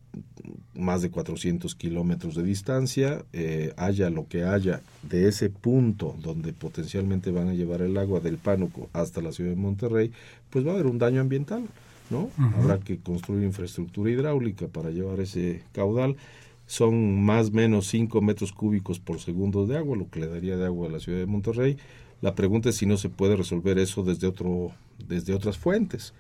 [0.75, 6.55] más de 400 kilómetros de distancia, eh, haya lo que haya de ese punto donde
[6.55, 10.11] potencialmente van a llevar el agua del Pánuco hasta la ciudad de Monterrey,
[10.49, 11.65] pues va a haber un daño ambiental,
[12.09, 12.31] ¿no?
[12.57, 16.17] Habrá que construir infraestructura hidráulica para llevar ese caudal.
[16.69, 20.59] Son más o menos 5 metros cúbicos por segundo de agua, lo que le daría
[20.59, 21.79] de agua a la ciudad de Monterrey.
[22.21, 24.73] La pregunta es si no se puede resolver eso desde, otro,
[25.09, 26.13] desde otras fuentes.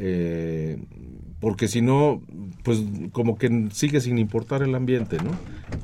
[0.00, 0.78] Eh,
[1.38, 2.20] porque si no,
[2.64, 5.30] pues como que sigue sin importar el ambiente, ¿no?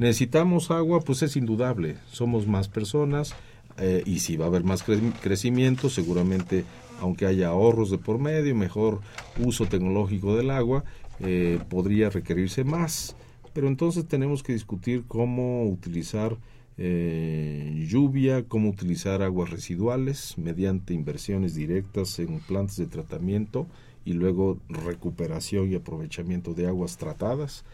[0.01, 3.37] Necesitamos agua, pues es indudable, somos más personas
[3.79, 4.83] eh, y si va a haber más
[5.23, 6.65] crecimiento, seguramente
[7.01, 9.01] aunque haya ahorros de por medio, mejor
[9.39, 10.83] uso tecnológico del agua,
[11.21, 13.15] eh, podría requerirse más.
[13.55, 16.37] Pero entonces tenemos que discutir cómo utilizar
[16.77, 23.67] eh, lluvia, cómo utilizar aguas residuales mediante inversiones directas en plantas de tratamiento
[24.05, 27.65] y luego recuperación y aprovechamiento de aguas tratadas,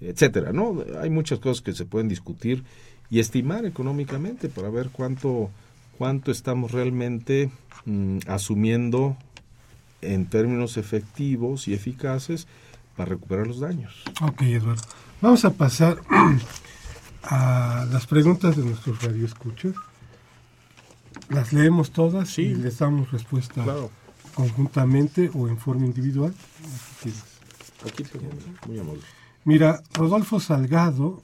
[0.00, 0.84] etcétera, ¿no?
[1.00, 2.62] Hay muchas cosas que se pueden discutir
[3.08, 5.50] y estimar económicamente para ver cuánto
[6.00, 7.50] cuánto estamos realmente
[7.84, 9.18] mm, asumiendo
[10.00, 12.46] en términos efectivos y eficaces
[13.00, 13.94] para recuperar los daños.
[14.20, 14.82] Ok, Eduardo.
[15.22, 16.02] Vamos a pasar
[17.22, 19.72] a las preguntas de nuestros radioescuchas.
[21.30, 23.64] Las leemos todas y les damos respuesta
[24.34, 26.34] conjuntamente o en forma individual.
[27.86, 28.04] Aquí
[28.68, 29.00] muy amable.
[29.44, 31.22] Mira, Rodolfo Salgado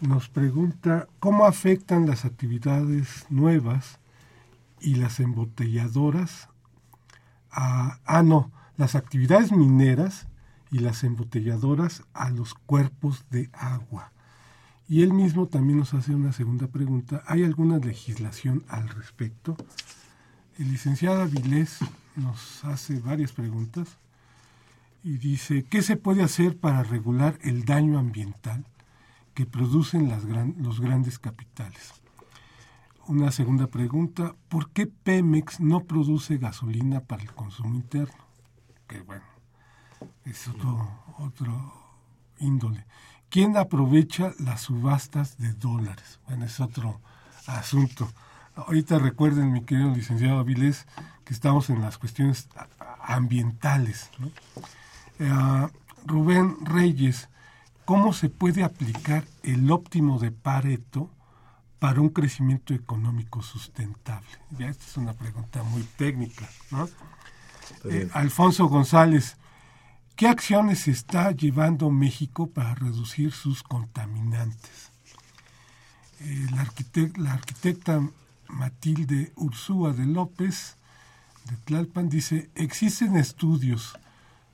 [0.00, 3.98] nos pregunta cómo afectan las actividades nuevas
[4.80, 6.48] y las embotelladoras
[7.50, 10.28] a, ah no, las actividades mineras
[10.70, 14.12] y las embotelladoras a los cuerpos de agua.
[14.88, 17.22] Y él mismo también nos hace una segunda pregunta.
[17.26, 19.56] ¿Hay alguna legislación al respecto?
[20.58, 21.78] El licenciado Avilés
[22.16, 23.98] nos hace varias preguntas
[25.02, 28.66] y dice, ¿qué se puede hacer para regular el daño ambiental
[29.34, 31.94] que producen las los grandes capitales?
[33.06, 38.24] Una segunda pregunta, ¿por qué Pemex no produce gasolina para el consumo interno?
[38.86, 39.24] Que bueno,
[40.24, 40.88] es otro,
[41.18, 41.72] otro
[42.38, 42.84] índole.
[43.28, 46.18] ¿Quién aprovecha las subastas de dólares?
[46.26, 47.00] Bueno, es otro
[47.46, 48.10] asunto.
[48.56, 50.86] Ahorita recuerden, mi querido licenciado Avilés,
[51.24, 52.48] que estamos en las cuestiones
[53.02, 54.10] ambientales.
[55.18, 55.68] Eh,
[56.04, 57.28] Rubén Reyes,
[57.84, 61.10] ¿cómo se puede aplicar el óptimo de Pareto
[61.78, 64.28] para un crecimiento económico sustentable?
[64.58, 66.48] Ya esta es una pregunta muy técnica.
[67.84, 69.36] Eh, Alfonso González,
[70.20, 74.90] ¿qué acciones está llevando México para reducir sus contaminantes?
[76.20, 76.46] Eh,
[77.16, 78.06] la arquitecta
[78.46, 80.76] Matilde Ursúa de López
[81.48, 83.94] de Tlalpan dice, existen estudios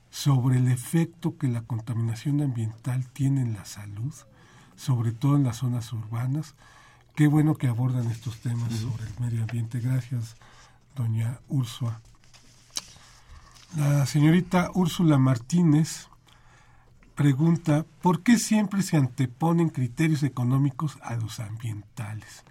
[0.09, 4.13] sobre el efecto que la contaminación ambiental tiene en la salud,
[4.77, 6.55] sobre todo en las zonas urbanas.
[7.13, 9.81] Qué bueno que abordan estos temas sobre el medio ambiente.
[9.81, 10.37] Gracias,
[10.95, 11.99] doña Ursúa.
[13.75, 16.07] La señorita Úrsula Martínez
[17.15, 22.43] pregunta, ¿por qué siempre se anteponen criterios económicos a los ambientales?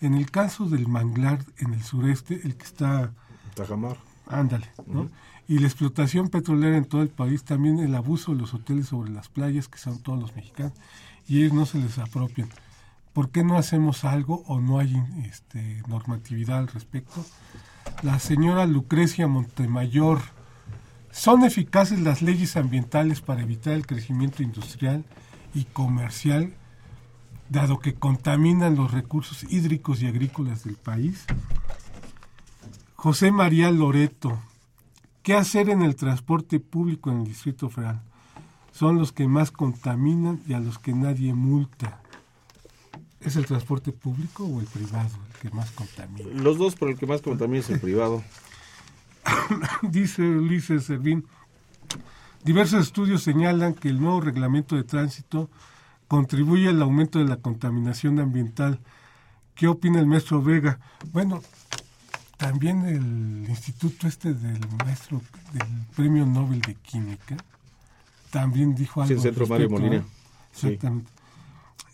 [0.00, 3.12] En el caso del manglar en el sureste, el que está...
[3.54, 3.96] Tajamar.
[4.26, 5.08] Ándale, ¿no?
[5.48, 9.10] Y la explotación petrolera en todo el país, también el abuso de los hoteles sobre
[9.10, 10.74] las playas, que son todos los mexicanos,
[11.26, 12.48] y ellos no se les apropian.
[13.12, 14.94] ¿Por qué no hacemos algo o no hay
[15.24, 17.24] este, normatividad al respecto?
[18.02, 20.20] La señora Lucrecia Montemayor,
[21.10, 25.04] ¿son eficaces las leyes ambientales para evitar el crecimiento industrial
[25.54, 26.54] y comercial
[27.48, 31.24] dado que contaminan los recursos hídricos y agrícolas del país?
[32.94, 34.38] José María Loreto,
[35.22, 38.02] ¿qué hacer en el transporte público en el Distrito Federal?
[38.72, 42.00] Son los que más contaminan y a los que nadie multa.
[43.20, 46.30] ¿Es el transporte público o el privado el que más contamina?
[46.42, 48.22] Los dos, pero el que más contamina es el privado.
[49.82, 51.26] Dice Ulises Servín,
[52.44, 55.50] diversos estudios señalan que el nuevo reglamento de tránsito
[56.08, 58.80] contribuye al aumento de la contaminación ambiental.
[59.54, 60.80] ¿Qué opina el maestro Vega?
[61.12, 61.42] Bueno,
[62.36, 65.20] también el instituto este del maestro
[65.52, 67.36] del Premio Nobel de Química
[68.30, 69.08] también dijo algo.
[69.08, 70.04] Sí, el Centro Mario Molina.
[70.52, 71.10] Exactamente.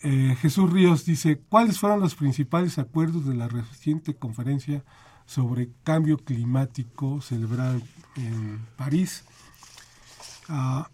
[0.03, 4.85] Eh, Jesús Ríos dice, ¿cuáles fueron los principales acuerdos de la reciente conferencia
[5.27, 7.79] sobre cambio climático celebrada
[8.17, 9.25] en París?
[10.49, 10.89] Ah,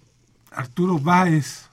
[0.51, 1.71] Arturo Báez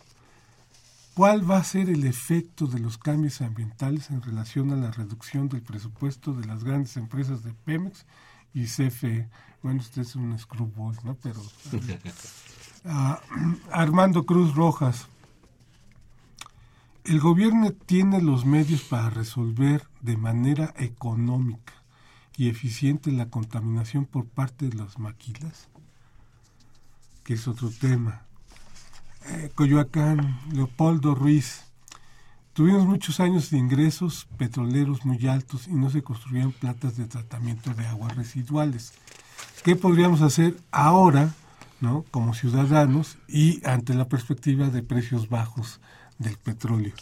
[1.20, 5.50] ¿Cuál va a ser el efecto de los cambios ambientales en relación a la reducción
[5.50, 8.06] del presupuesto de las grandes empresas de Pemex
[8.54, 9.28] y CFE?
[9.62, 11.16] Bueno, usted es un screwball, ¿no?
[11.16, 11.42] Pero.
[12.86, 13.20] Ah,
[13.70, 15.08] Armando Cruz Rojas.
[17.04, 21.74] El gobierno tiene los medios para resolver de manera económica
[22.40, 25.68] y eficiente la contaminación por parte de las maquilas.
[27.26, 28.24] que es otro tema.
[29.26, 31.66] Eh, Coyoacán, Leopoldo Ruiz.
[32.54, 37.74] Tuvimos muchos años de ingresos petroleros muy altos y no se construían plantas de tratamiento
[37.74, 38.94] de aguas residuales.
[39.64, 41.36] ¿Qué podríamos hacer ahora,
[41.82, 42.06] ¿no?
[42.10, 45.82] como ciudadanos y ante la perspectiva de precios bajos
[46.18, 46.94] del petróleo?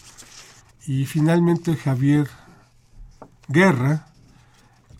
[0.88, 2.28] Y finalmente Javier
[3.48, 4.08] Guerra,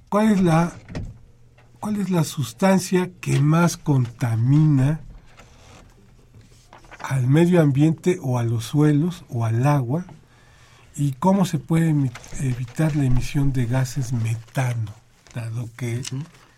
[0.10, 0.74] ¿cuál es la
[1.80, 5.02] cuál es la sustancia que más contamina
[7.00, 10.06] al medio ambiente o a los suelos o al agua
[10.96, 11.90] y cómo se puede
[12.42, 14.92] evitar la emisión de gases metano,
[15.34, 16.02] dado que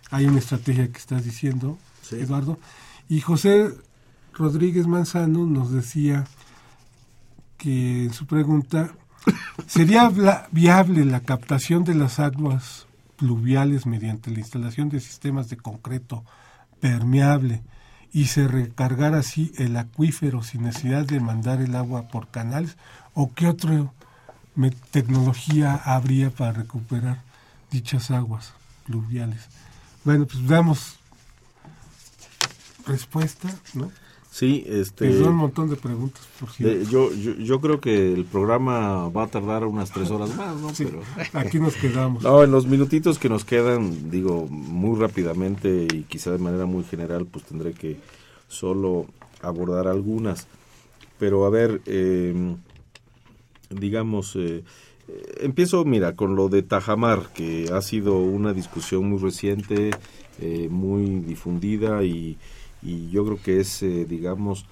[0.10, 1.78] hay una estrategia que estás diciendo,
[2.12, 2.58] Eduardo.
[3.10, 3.70] Y José
[4.34, 6.26] Rodríguez Manzano nos decía
[7.58, 8.94] que en su pregunta,
[9.68, 10.10] ¿sería
[10.52, 12.88] viable la captación de las aguas
[13.20, 16.24] pluviales mediante la instalación de sistemas de concreto
[16.80, 17.62] permeable
[18.12, 22.78] y se recargar así el acuífero sin necesidad de mandar el agua por canales?
[23.14, 23.92] ¿O qué otra
[24.92, 27.22] tecnología habría para recuperar
[27.70, 28.54] dichas aguas
[28.86, 29.48] pluviales?
[30.06, 31.00] Bueno, pues damos
[32.88, 33.92] respuesta, ¿no?
[34.40, 35.20] Sí, este...
[35.20, 39.28] son un montón de preguntas, por yo, yo, yo, creo que el programa va a
[39.28, 40.72] tardar unas tres horas más, ¿no?
[40.78, 41.02] Pero...
[41.34, 42.24] Aquí nos quedamos.
[42.24, 46.86] No, en los minutitos que nos quedan, digo, muy rápidamente y quizá de manera muy
[46.86, 47.98] general, pues tendré que
[48.48, 49.08] solo
[49.42, 50.48] abordar algunas.
[51.18, 52.56] Pero a ver, em,
[53.70, 54.64] digamos, eh,
[55.42, 59.92] empiezo, mira, con lo de Tajamar, que ha sido una discusión muy reciente,
[60.40, 62.38] eh, muy difundida y
[62.82, 64.66] y yo creo que es, eh, digamos,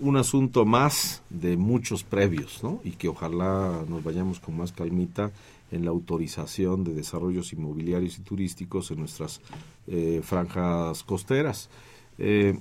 [0.00, 2.80] un asunto más de muchos previos, ¿no?
[2.84, 5.32] Y que ojalá nos vayamos con más calmita
[5.70, 9.40] en la autorización de desarrollos inmobiliarios y turísticos en nuestras
[9.86, 11.70] eh, franjas costeras.
[12.18, 12.58] Eh,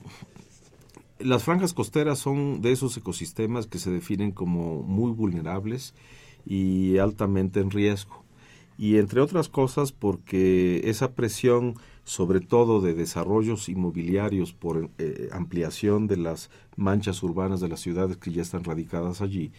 [1.20, 5.94] las franjas costeras son de esos ecosistemas que se definen como muy vulnerables
[6.46, 8.24] y altamente en riesgo.
[8.78, 11.76] Y entre otras cosas porque esa presión
[12.06, 18.16] sobre todo de desarrollos inmobiliarios por eh, ampliación de las manchas urbanas de las ciudades
[18.18, 19.52] que ya están radicadas allí.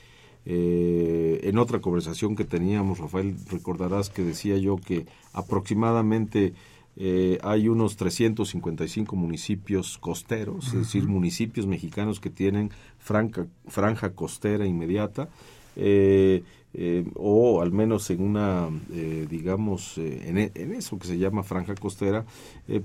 [0.49, 6.55] Eh, en otra conversación que teníamos, Rafael, recordarás que decía yo que aproximadamente
[6.97, 14.67] eh, hay unos 355 municipios costeros, es decir, municipios mexicanos que tienen franja, franja costera
[14.67, 15.29] inmediata.
[15.75, 16.43] Eh,
[16.79, 21.43] eh, o al menos en una, eh, digamos, eh, e, en, eso que se llama
[21.43, 22.27] franja costera,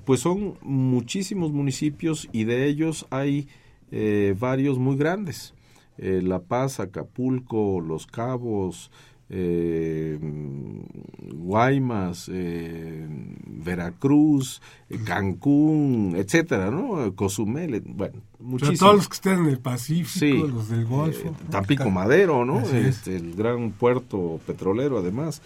[0.06, 3.50] pues son muchísimos municipios y de ellos hay
[4.40, 5.54] varios muy grandes.
[5.98, 8.92] La Paz, Acapulco, Los Cabos,
[9.34, 10.20] eh,
[11.34, 13.08] Guaymas, eh,
[13.48, 17.16] Veracruz, eh, Cancún, etcétera, ¿no?
[17.16, 18.80] Cozumel, bueno, muchísimos.
[18.80, 21.30] todos los que están en el Pacífico, los del Golfo.
[21.30, 22.60] Eh, Tampico Madero, ¿no?
[22.60, 25.42] Este, el gran puerto petrolero, además.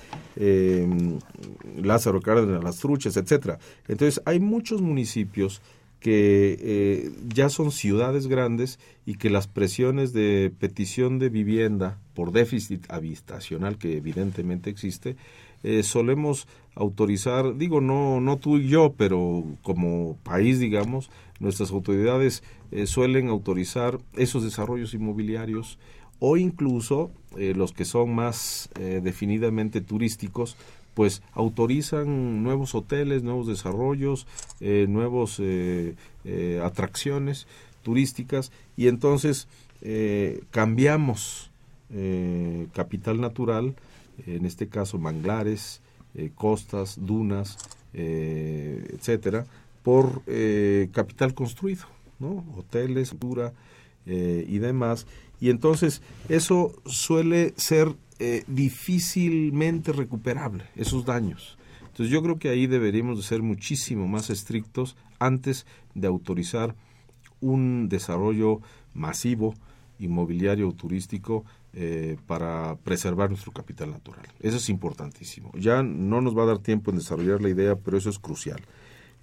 [1.78, 3.60] Lázaro Cárdenas, Las Truchas, etcétera.
[3.88, 5.62] Entonces, hay muchos municipios
[6.06, 8.78] que eh, ya son ciudades grandes
[9.08, 15.16] y que las presiones de petición de vivienda por déficit habitacional que evidentemente existe,
[15.64, 22.44] eh, solemos autorizar, digo no, no tú y yo, pero como país, digamos, nuestras autoridades
[22.70, 25.80] eh, suelen autorizar esos desarrollos inmobiliarios
[26.28, 28.70] o incluso los que son más
[29.02, 30.56] definidamente turísticos,
[30.96, 34.26] pues autorizan nuevos hoteles, nuevos desarrollos,
[34.62, 37.46] eh, nuevos eh, eh, atracciones
[37.84, 39.48] turísticas y entonces
[40.50, 41.52] cambiamos
[42.74, 43.76] capital natural,
[44.26, 45.82] en este caso manglares,
[46.34, 47.60] costas, dunas,
[47.94, 49.46] etcétera,
[49.84, 50.24] por
[50.92, 51.86] capital construido,
[52.18, 52.44] ¿no?
[52.58, 53.54] Hoteles, dura
[54.08, 55.06] y demás.
[55.40, 61.58] Y entonces eso suele ser eh, difícilmente recuperable esos daños.
[61.82, 66.76] Entonces yo creo que ahí deberíamos de ser muchísimo más estrictos antes de autorizar
[67.42, 68.62] un desarrollo
[68.94, 69.54] masivo
[70.00, 74.26] inmobiliario turístico eh, para preservar nuestro capital natural.
[74.40, 75.52] Eso es importantísimo.
[75.56, 78.62] Ya no nos va a dar tiempo en desarrollar la idea, pero eso es crucial.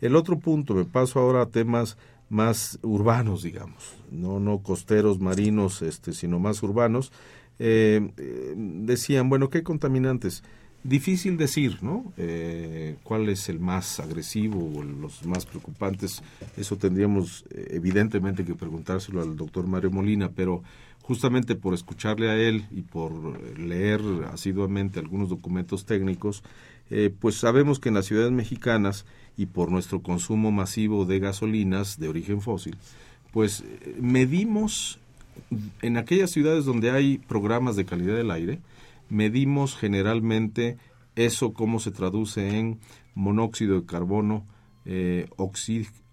[0.02, 1.96] El otro punto, me paso ahora a temas
[2.32, 7.12] más urbanos, digamos, no, no costeros, marinos, este, sino más urbanos.
[7.58, 10.42] Eh, eh, decían, bueno, ¿qué contaminantes?
[10.82, 12.12] Difícil decir, ¿no?
[12.16, 16.22] Eh, ¿Cuál es el más agresivo o los más preocupantes?
[16.56, 20.62] Eso tendríamos evidentemente que preguntárselo al doctor Mario Molina, pero
[21.02, 24.00] justamente por escucharle a él y por leer
[24.32, 26.42] asiduamente algunos documentos técnicos,
[27.20, 32.08] pues sabemos que en las ciudades mexicanas y por nuestro consumo masivo de gasolinas de
[32.08, 32.76] origen fósil,
[33.32, 33.64] pues
[33.98, 34.98] medimos
[35.80, 38.60] en aquellas ciudades donde hay programas de calidad del aire,
[39.08, 40.78] medimos generalmente
[41.16, 42.78] eso cómo se traduce en
[43.14, 44.46] monóxido de carbono,
[44.84, 45.28] eh,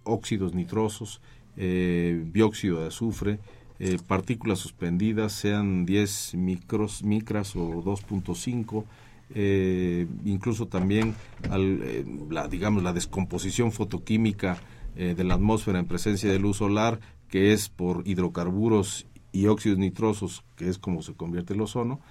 [0.04, 1.22] óxidos nitrosos,
[1.56, 3.40] eh, dióxido de azufre,
[3.80, 8.86] eh, partículas suspendidas, sean 10 micros, micras o 2.5,
[9.34, 11.16] eh, incluso también
[11.50, 14.58] al, la, digamos, la descomposición fotoquímica
[14.96, 17.00] de la atmósfera en presencia de luz solar,
[17.30, 22.02] que es por hidrocarburos y óxidos nitrosos, que es como se convierte el ozono,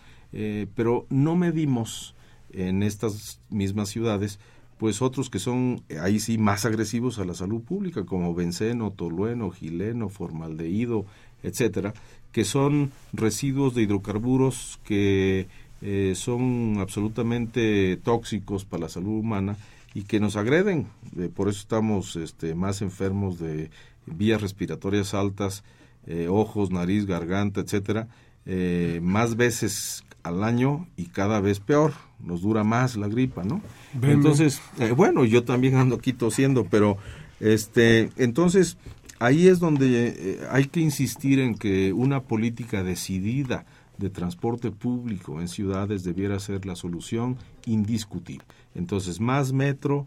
[0.75, 2.15] pero no medimos
[2.51, 4.39] en estas mismas ciudades
[4.79, 9.51] pues otros que son ahí sí más agresivos a la salud pública, como benceno, tolueno,
[9.51, 11.05] gileno, formaldehído,
[11.43, 11.95] etcétera,
[12.33, 15.49] que son residuos de hidrocarburos que
[15.81, 19.57] eh, son absolutamente tóxicos para la salud humana
[19.95, 20.89] y que nos agreden.
[21.17, 23.71] Eh, por eso estamos este, más enfermos de
[24.07, 25.63] vías respiratorias altas,
[26.07, 28.09] eh, ojos, nariz, garganta, etcétera,
[29.03, 33.61] más veces al año y cada vez peor, nos dura más la gripa, ¿no?
[34.01, 34.63] Entonces,
[34.97, 36.97] bueno, yo también ando aquí tosiendo, pero
[37.41, 38.79] este, entonces
[39.19, 43.67] ahí es donde hay que insistir en que una política decidida
[43.99, 47.37] de transporte público en ciudades debiera ser la solución
[47.67, 48.45] indiscutible.
[48.75, 50.07] Entonces, más metro,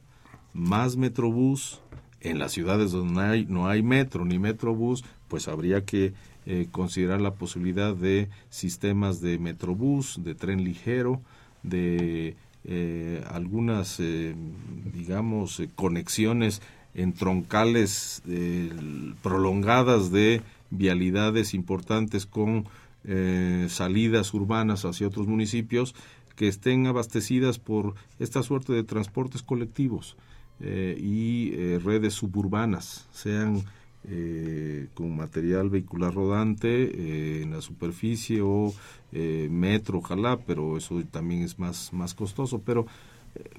[0.53, 1.81] más metrobús,
[2.21, 6.13] en las ciudades donde no hay, no hay metro ni metrobús, pues habría que
[6.45, 11.21] eh, considerar la posibilidad de sistemas de metrobús, de tren ligero,
[11.63, 14.35] de eh, algunas, eh,
[14.93, 16.61] digamos, conexiones
[16.93, 18.21] en troncales
[19.21, 22.65] prolongadas de vialidades importantes con
[23.67, 25.95] salidas urbanas hacia otros municipios
[26.35, 30.17] que estén abastecidas por esta suerte de transportes colectivos
[30.59, 33.63] y redes suburbanas, sean
[34.03, 38.73] eh, con material vehicular rodante eh, en la superficie o
[39.11, 42.63] eh, metro, ojalá, pero eso también es más, más costoso.
[42.65, 42.87] Pero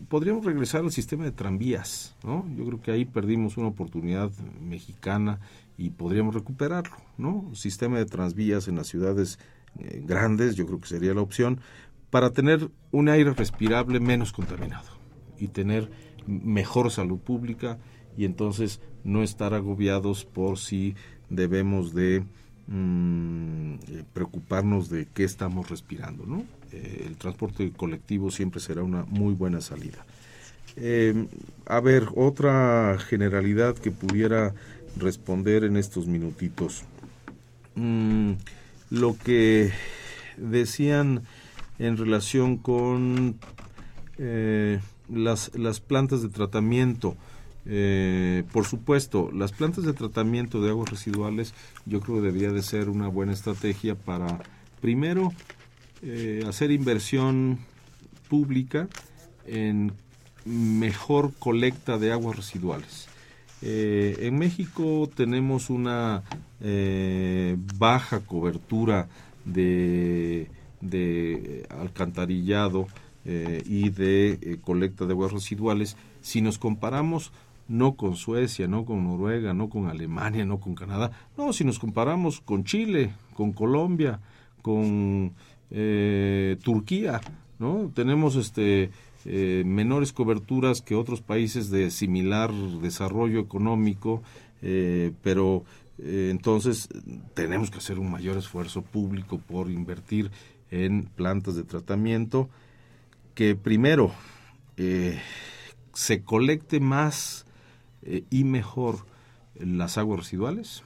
[0.08, 2.44] podríamos regresar al sistema de tranvías, ¿no?
[2.56, 5.38] Yo creo que ahí perdimos una oportunidad mexicana
[5.82, 7.50] y podríamos recuperarlo, ¿no?
[7.54, 9.40] Sistema de tranvías en las ciudades
[10.04, 11.58] grandes, yo creo que sería la opción,
[12.10, 14.88] para tener un aire respirable menos contaminado
[15.38, 15.90] y tener
[16.26, 17.78] mejor salud pública
[18.16, 20.94] y entonces no estar agobiados por si
[21.30, 22.22] debemos de
[22.68, 26.26] mm, eh, preocuparnos de qué estamos respirando.
[26.26, 26.44] ¿no?
[26.70, 30.06] Eh, el transporte colectivo siempre será una muy buena salida.
[31.66, 34.54] A ver, otra generalidad que pudiera
[34.96, 36.82] responder en estos minutitos.
[37.74, 38.32] Mm,
[38.90, 39.72] lo que
[40.36, 41.22] decían
[41.78, 43.38] en relación con
[44.18, 47.16] eh, las, las plantas de tratamiento,
[47.64, 51.54] eh, por supuesto, las plantas de tratamiento de aguas residuales
[51.86, 54.40] yo creo que debería de ser una buena estrategia para,
[54.80, 55.32] primero,
[56.02, 57.60] eh, hacer inversión
[58.28, 58.88] pública
[59.46, 59.92] en
[60.44, 63.08] mejor colecta de aguas residuales.
[63.62, 66.22] Eh, en México tenemos una
[67.78, 69.08] baja cobertura
[69.44, 70.48] de,
[70.80, 72.86] de alcantarillado
[73.24, 75.96] y de colecta de aguas residuales.
[76.20, 77.32] Si nos comparamos
[77.68, 81.10] no con Suecia, no con Noruega, no con Alemania, no con Canadá.
[81.36, 84.20] No, si nos comparamos con Chile, con Colombia,
[84.60, 85.32] con
[85.70, 87.20] eh, Turquía,
[87.58, 87.90] ¿no?
[87.94, 88.90] Tenemos este
[89.24, 94.22] eh, menores coberturas que otros países de similar desarrollo económico,
[94.62, 95.64] eh, pero
[95.98, 96.88] entonces
[97.34, 100.32] tenemos que hacer un mayor esfuerzo público por invertir
[100.70, 102.48] en plantas de tratamiento
[103.34, 104.12] que primero
[105.94, 107.46] se colecte más
[108.02, 109.06] eh, y mejor
[109.54, 110.82] las aguas residuales,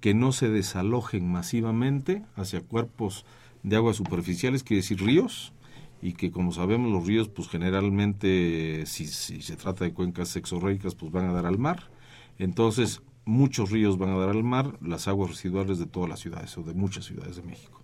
[0.00, 3.24] que no se desalojen masivamente hacia cuerpos
[3.62, 5.52] de aguas superficiales, quiere decir ríos,
[6.00, 11.12] y que como sabemos los ríos pues generalmente si, se trata de cuencas sexorreicas pues
[11.12, 11.90] van a dar al mar.
[12.38, 16.56] Entonces muchos ríos van a dar al mar las aguas residuales de todas las ciudades
[16.56, 17.82] o de muchas ciudades de México.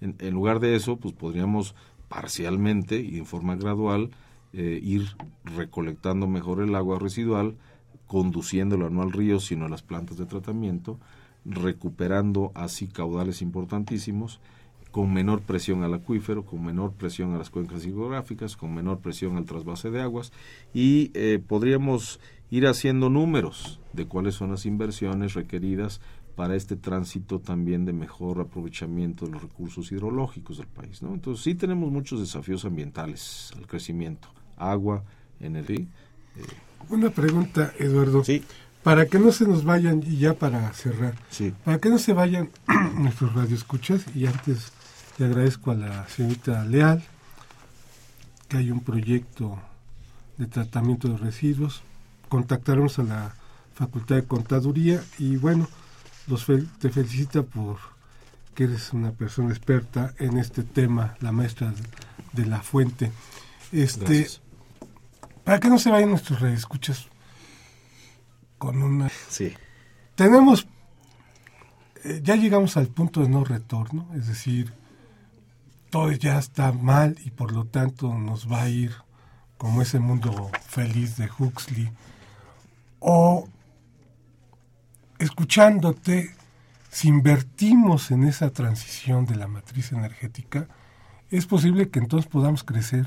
[0.00, 1.74] En, en lugar de eso pues podríamos
[2.08, 4.10] parcialmente y en forma gradual
[4.52, 5.08] eh, ir
[5.44, 7.56] recolectando mejor el agua residual
[8.06, 11.00] conduciéndolo no al río, sino a las plantas de tratamiento,
[11.44, 14.40] recuperando así caudales importantísimos,
[14.94, 19.36] con menor presión al acuífero, con menor presión a las cuencas hidrográficas, con menor presión
[19.36, 20.32] al trasvase de aguas,
[20.72, 26.00] y eh, podríamos ir haciendo números de cuáles son las inversiones requeridas
[26.36, 31.02] para este tránsito también de mejor aprovechamiento de los recursos hidrológicos del país.
[31.02, 31.12] ¿no?
[31.12, 35.02] Entonces sí tenemos muchos desafíos ambientales al crecimiento, agua,
[35.40, 35.86] energía.
[36.88, 38.22] Una pregunta, Eduardo.
[38.22, 38.44] Sí.
[38.84, 41.52] para que no se nos vayan, y ya para cerrar, Sí.
[41.64, 42.50] para que no se vayan
[42.98, 44.73] nuestros radioescuchas, y antes
[45.18, 47.02] le agradezco a la señorita Leal,
[48.48, 49.58] que hay un proyecto
[50.38, 51.82] de tratamiento de residuos,
[52.28, 53.34] contactaremos a la
[53.74, 55.68] Facultad de Contaduría, y bueno,
[56.26, 57.78] los fel- te felicita por
[58.54, 61.74] que eres una persona experta en este tema, la maestra
[62.32, 63.10] de la fuente.
[63.72, 64.40] Este, Gracias.
[65.42, 67.06] para que no se vayan nuestros radioescuchas
[68.58, 69.52] con una Sí.
[70.14, 70.68] tenemos
[72.04, 74.72] eh, ya llegamos al punto de no retorno es decir
[75.94, 78.92] todo ya está mal y por lo tanto nos va a ir
[79.56, 81.88] como ese mundo feliz de Huxley
[82.98, 83.46] o
[85.20, 86.34] escuchándote
[86.90, 90.66] si invertimos en esa transición de la matriz energética
[91.30, 93.06] es posible que entonces podamos crecer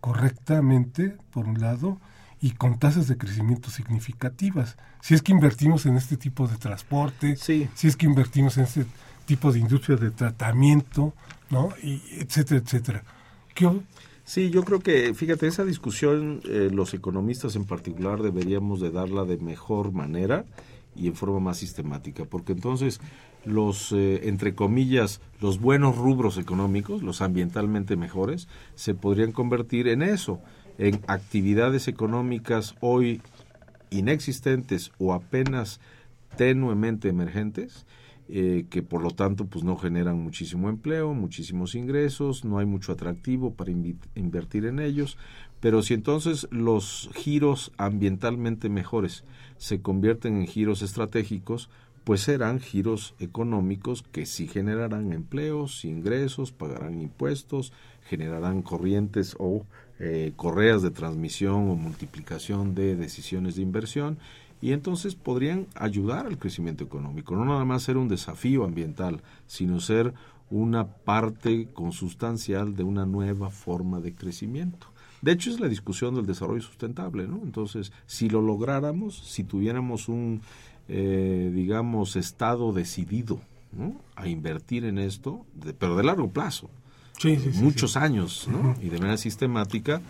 [0.00, 2.00] correctamente, por un lado,
[2.40, 4.78] y con tasas de crecimiento significativas.
[5.02, 7.68] Si es que invertimos en este tipo de transporte, Sí.
[7.74, 8.86] si es que invertimos en este
[9.26, 11.12] tipo de industria de tratamiento,
[11.50, 11.68] ¿no?
[11.82, 13.04] Y etcétera, etcétera.
[13.54, 13.68] ¿Qué
[14.24, 19.24] Sí, yo creo que, fíjate, esa discusión eh, los economistas en particular deberíamos de darla
[19.24, 20.44] de mejor manera
[20.96, 23.00] y en forma más sistemática, porque entonces
[23.44, 30.02] los, eh, entre comillas, los buenos rubros económicos, los ambientalmente mejores, se podrían convertir en
[30.02, 30.40] eso,
[30.78, 33.22] en actividades económicas hoy
[33.90, 35.80] inexistentes o apenas
[36.36, 37.86] tenuemente emergentes,
[38.28, 42.92] eh, que por lo tanto pues no generan muchísimo empleo, muchísimos ingresos, no hay mucho
[42.92, 45.16] atractivo para invertir en ellos,
[45.60, 49.24] pero si entonces los giros ambientalmente mejores
[49.58, 51.70] se convierten en giros estratégicos,
[52.06, 57.72] pues serán giros económicos que sí generarán empleos, ingresos, pagarán impuestos,
[58.08, 59.66] generarán corrientes o
[59.98, 64.18] eh, correas de transmisión o multiplicación de decisiones de inversión
[64.62, 69.80] y entonces podrían ayudar al crecimiento económico, no nada más ser un desafío ambiental, sino
[69.80, 70.14] ser
[70.50, 74.86] una parte consustancial de una nueva forma de crecimiento.
[75.22, 77.40] De hecho, es la discusión del desarrollo sustentable, ¿no?
[77.42, 80.40] Entonces, si lo lográramos, si tuviéramos un,
[80.88, 83.40] eh, digamos, Estado decidido
[83.72, 83.96] ¿no?
[84.14, 86.70] a invertir en esto, de- pero de largo plazo,
[87.18, 88.76] Sí, sí, sí, muchos años, ¿no?
[88.80, 90.00] Y de manera sistemática,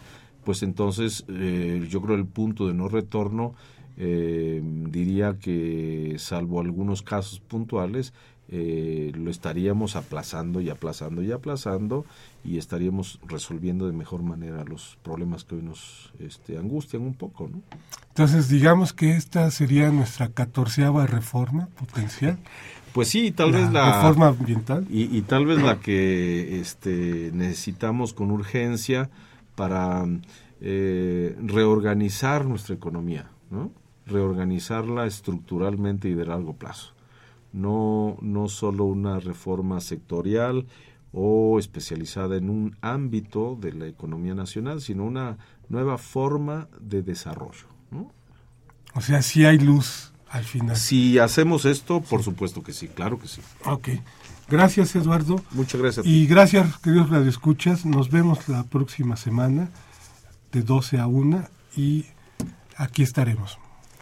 [0.45, 3.55] pues entonces eh, yo creo el punto de no retorno
[3.97, 8.13] eh, diría que salvo algunos casos puntuales
[8.49, 12.05] eh, lo estaríamos aplazando y aplazando y aplazando
[12.45, 17.49] y estaríamos resolviendo de mejor manera los problemas que hoy nos este, angustian un poco,
[17.49, 17.61] ¿no?
[18.11, 22.39] Entonces, digamos que esta sería nuestra catorceava reforma potencial.
[22.93, 24.87] Pues sí, tal vez la reforma ambiental.
[24.89, 29.11] Y, y tal vez la que este, necesitamos con urgencia
[29.55, 30.07] para
[30.63, 33.71] eh, reorganizar nuestra economía, ¿no?
[34.07, 36.95] Reorganizarla estructuralmente y de largo plazo.
[37.53, 40.67] No, no solo una reforma sectorial
[41.13, 45.39] o especializada en un ámbito de la economía nacional, sino una
[45.69, 47.67] nueva forma de desarrollo.
[47.91, 48.13] ¿no?
[48.95, 50.77] O sea, sí hay luz al final.
[50.77, 53.41] Si hacemos esto, por supuesto que sí, claro que sí.
[53.65, 53.89] Ok.
[54.49, 55.43] Gracias, Eduardo.
[55.53, 56.07] Muchas gracias.
[56.07, 57.85] Y gracias, queridos radioescuchas.
[57.85, 59.71] Nos vemos la próxima semana
[60.53, 62.07] de 12 a 1 y
[62.77, 63.59] aquí estaremos.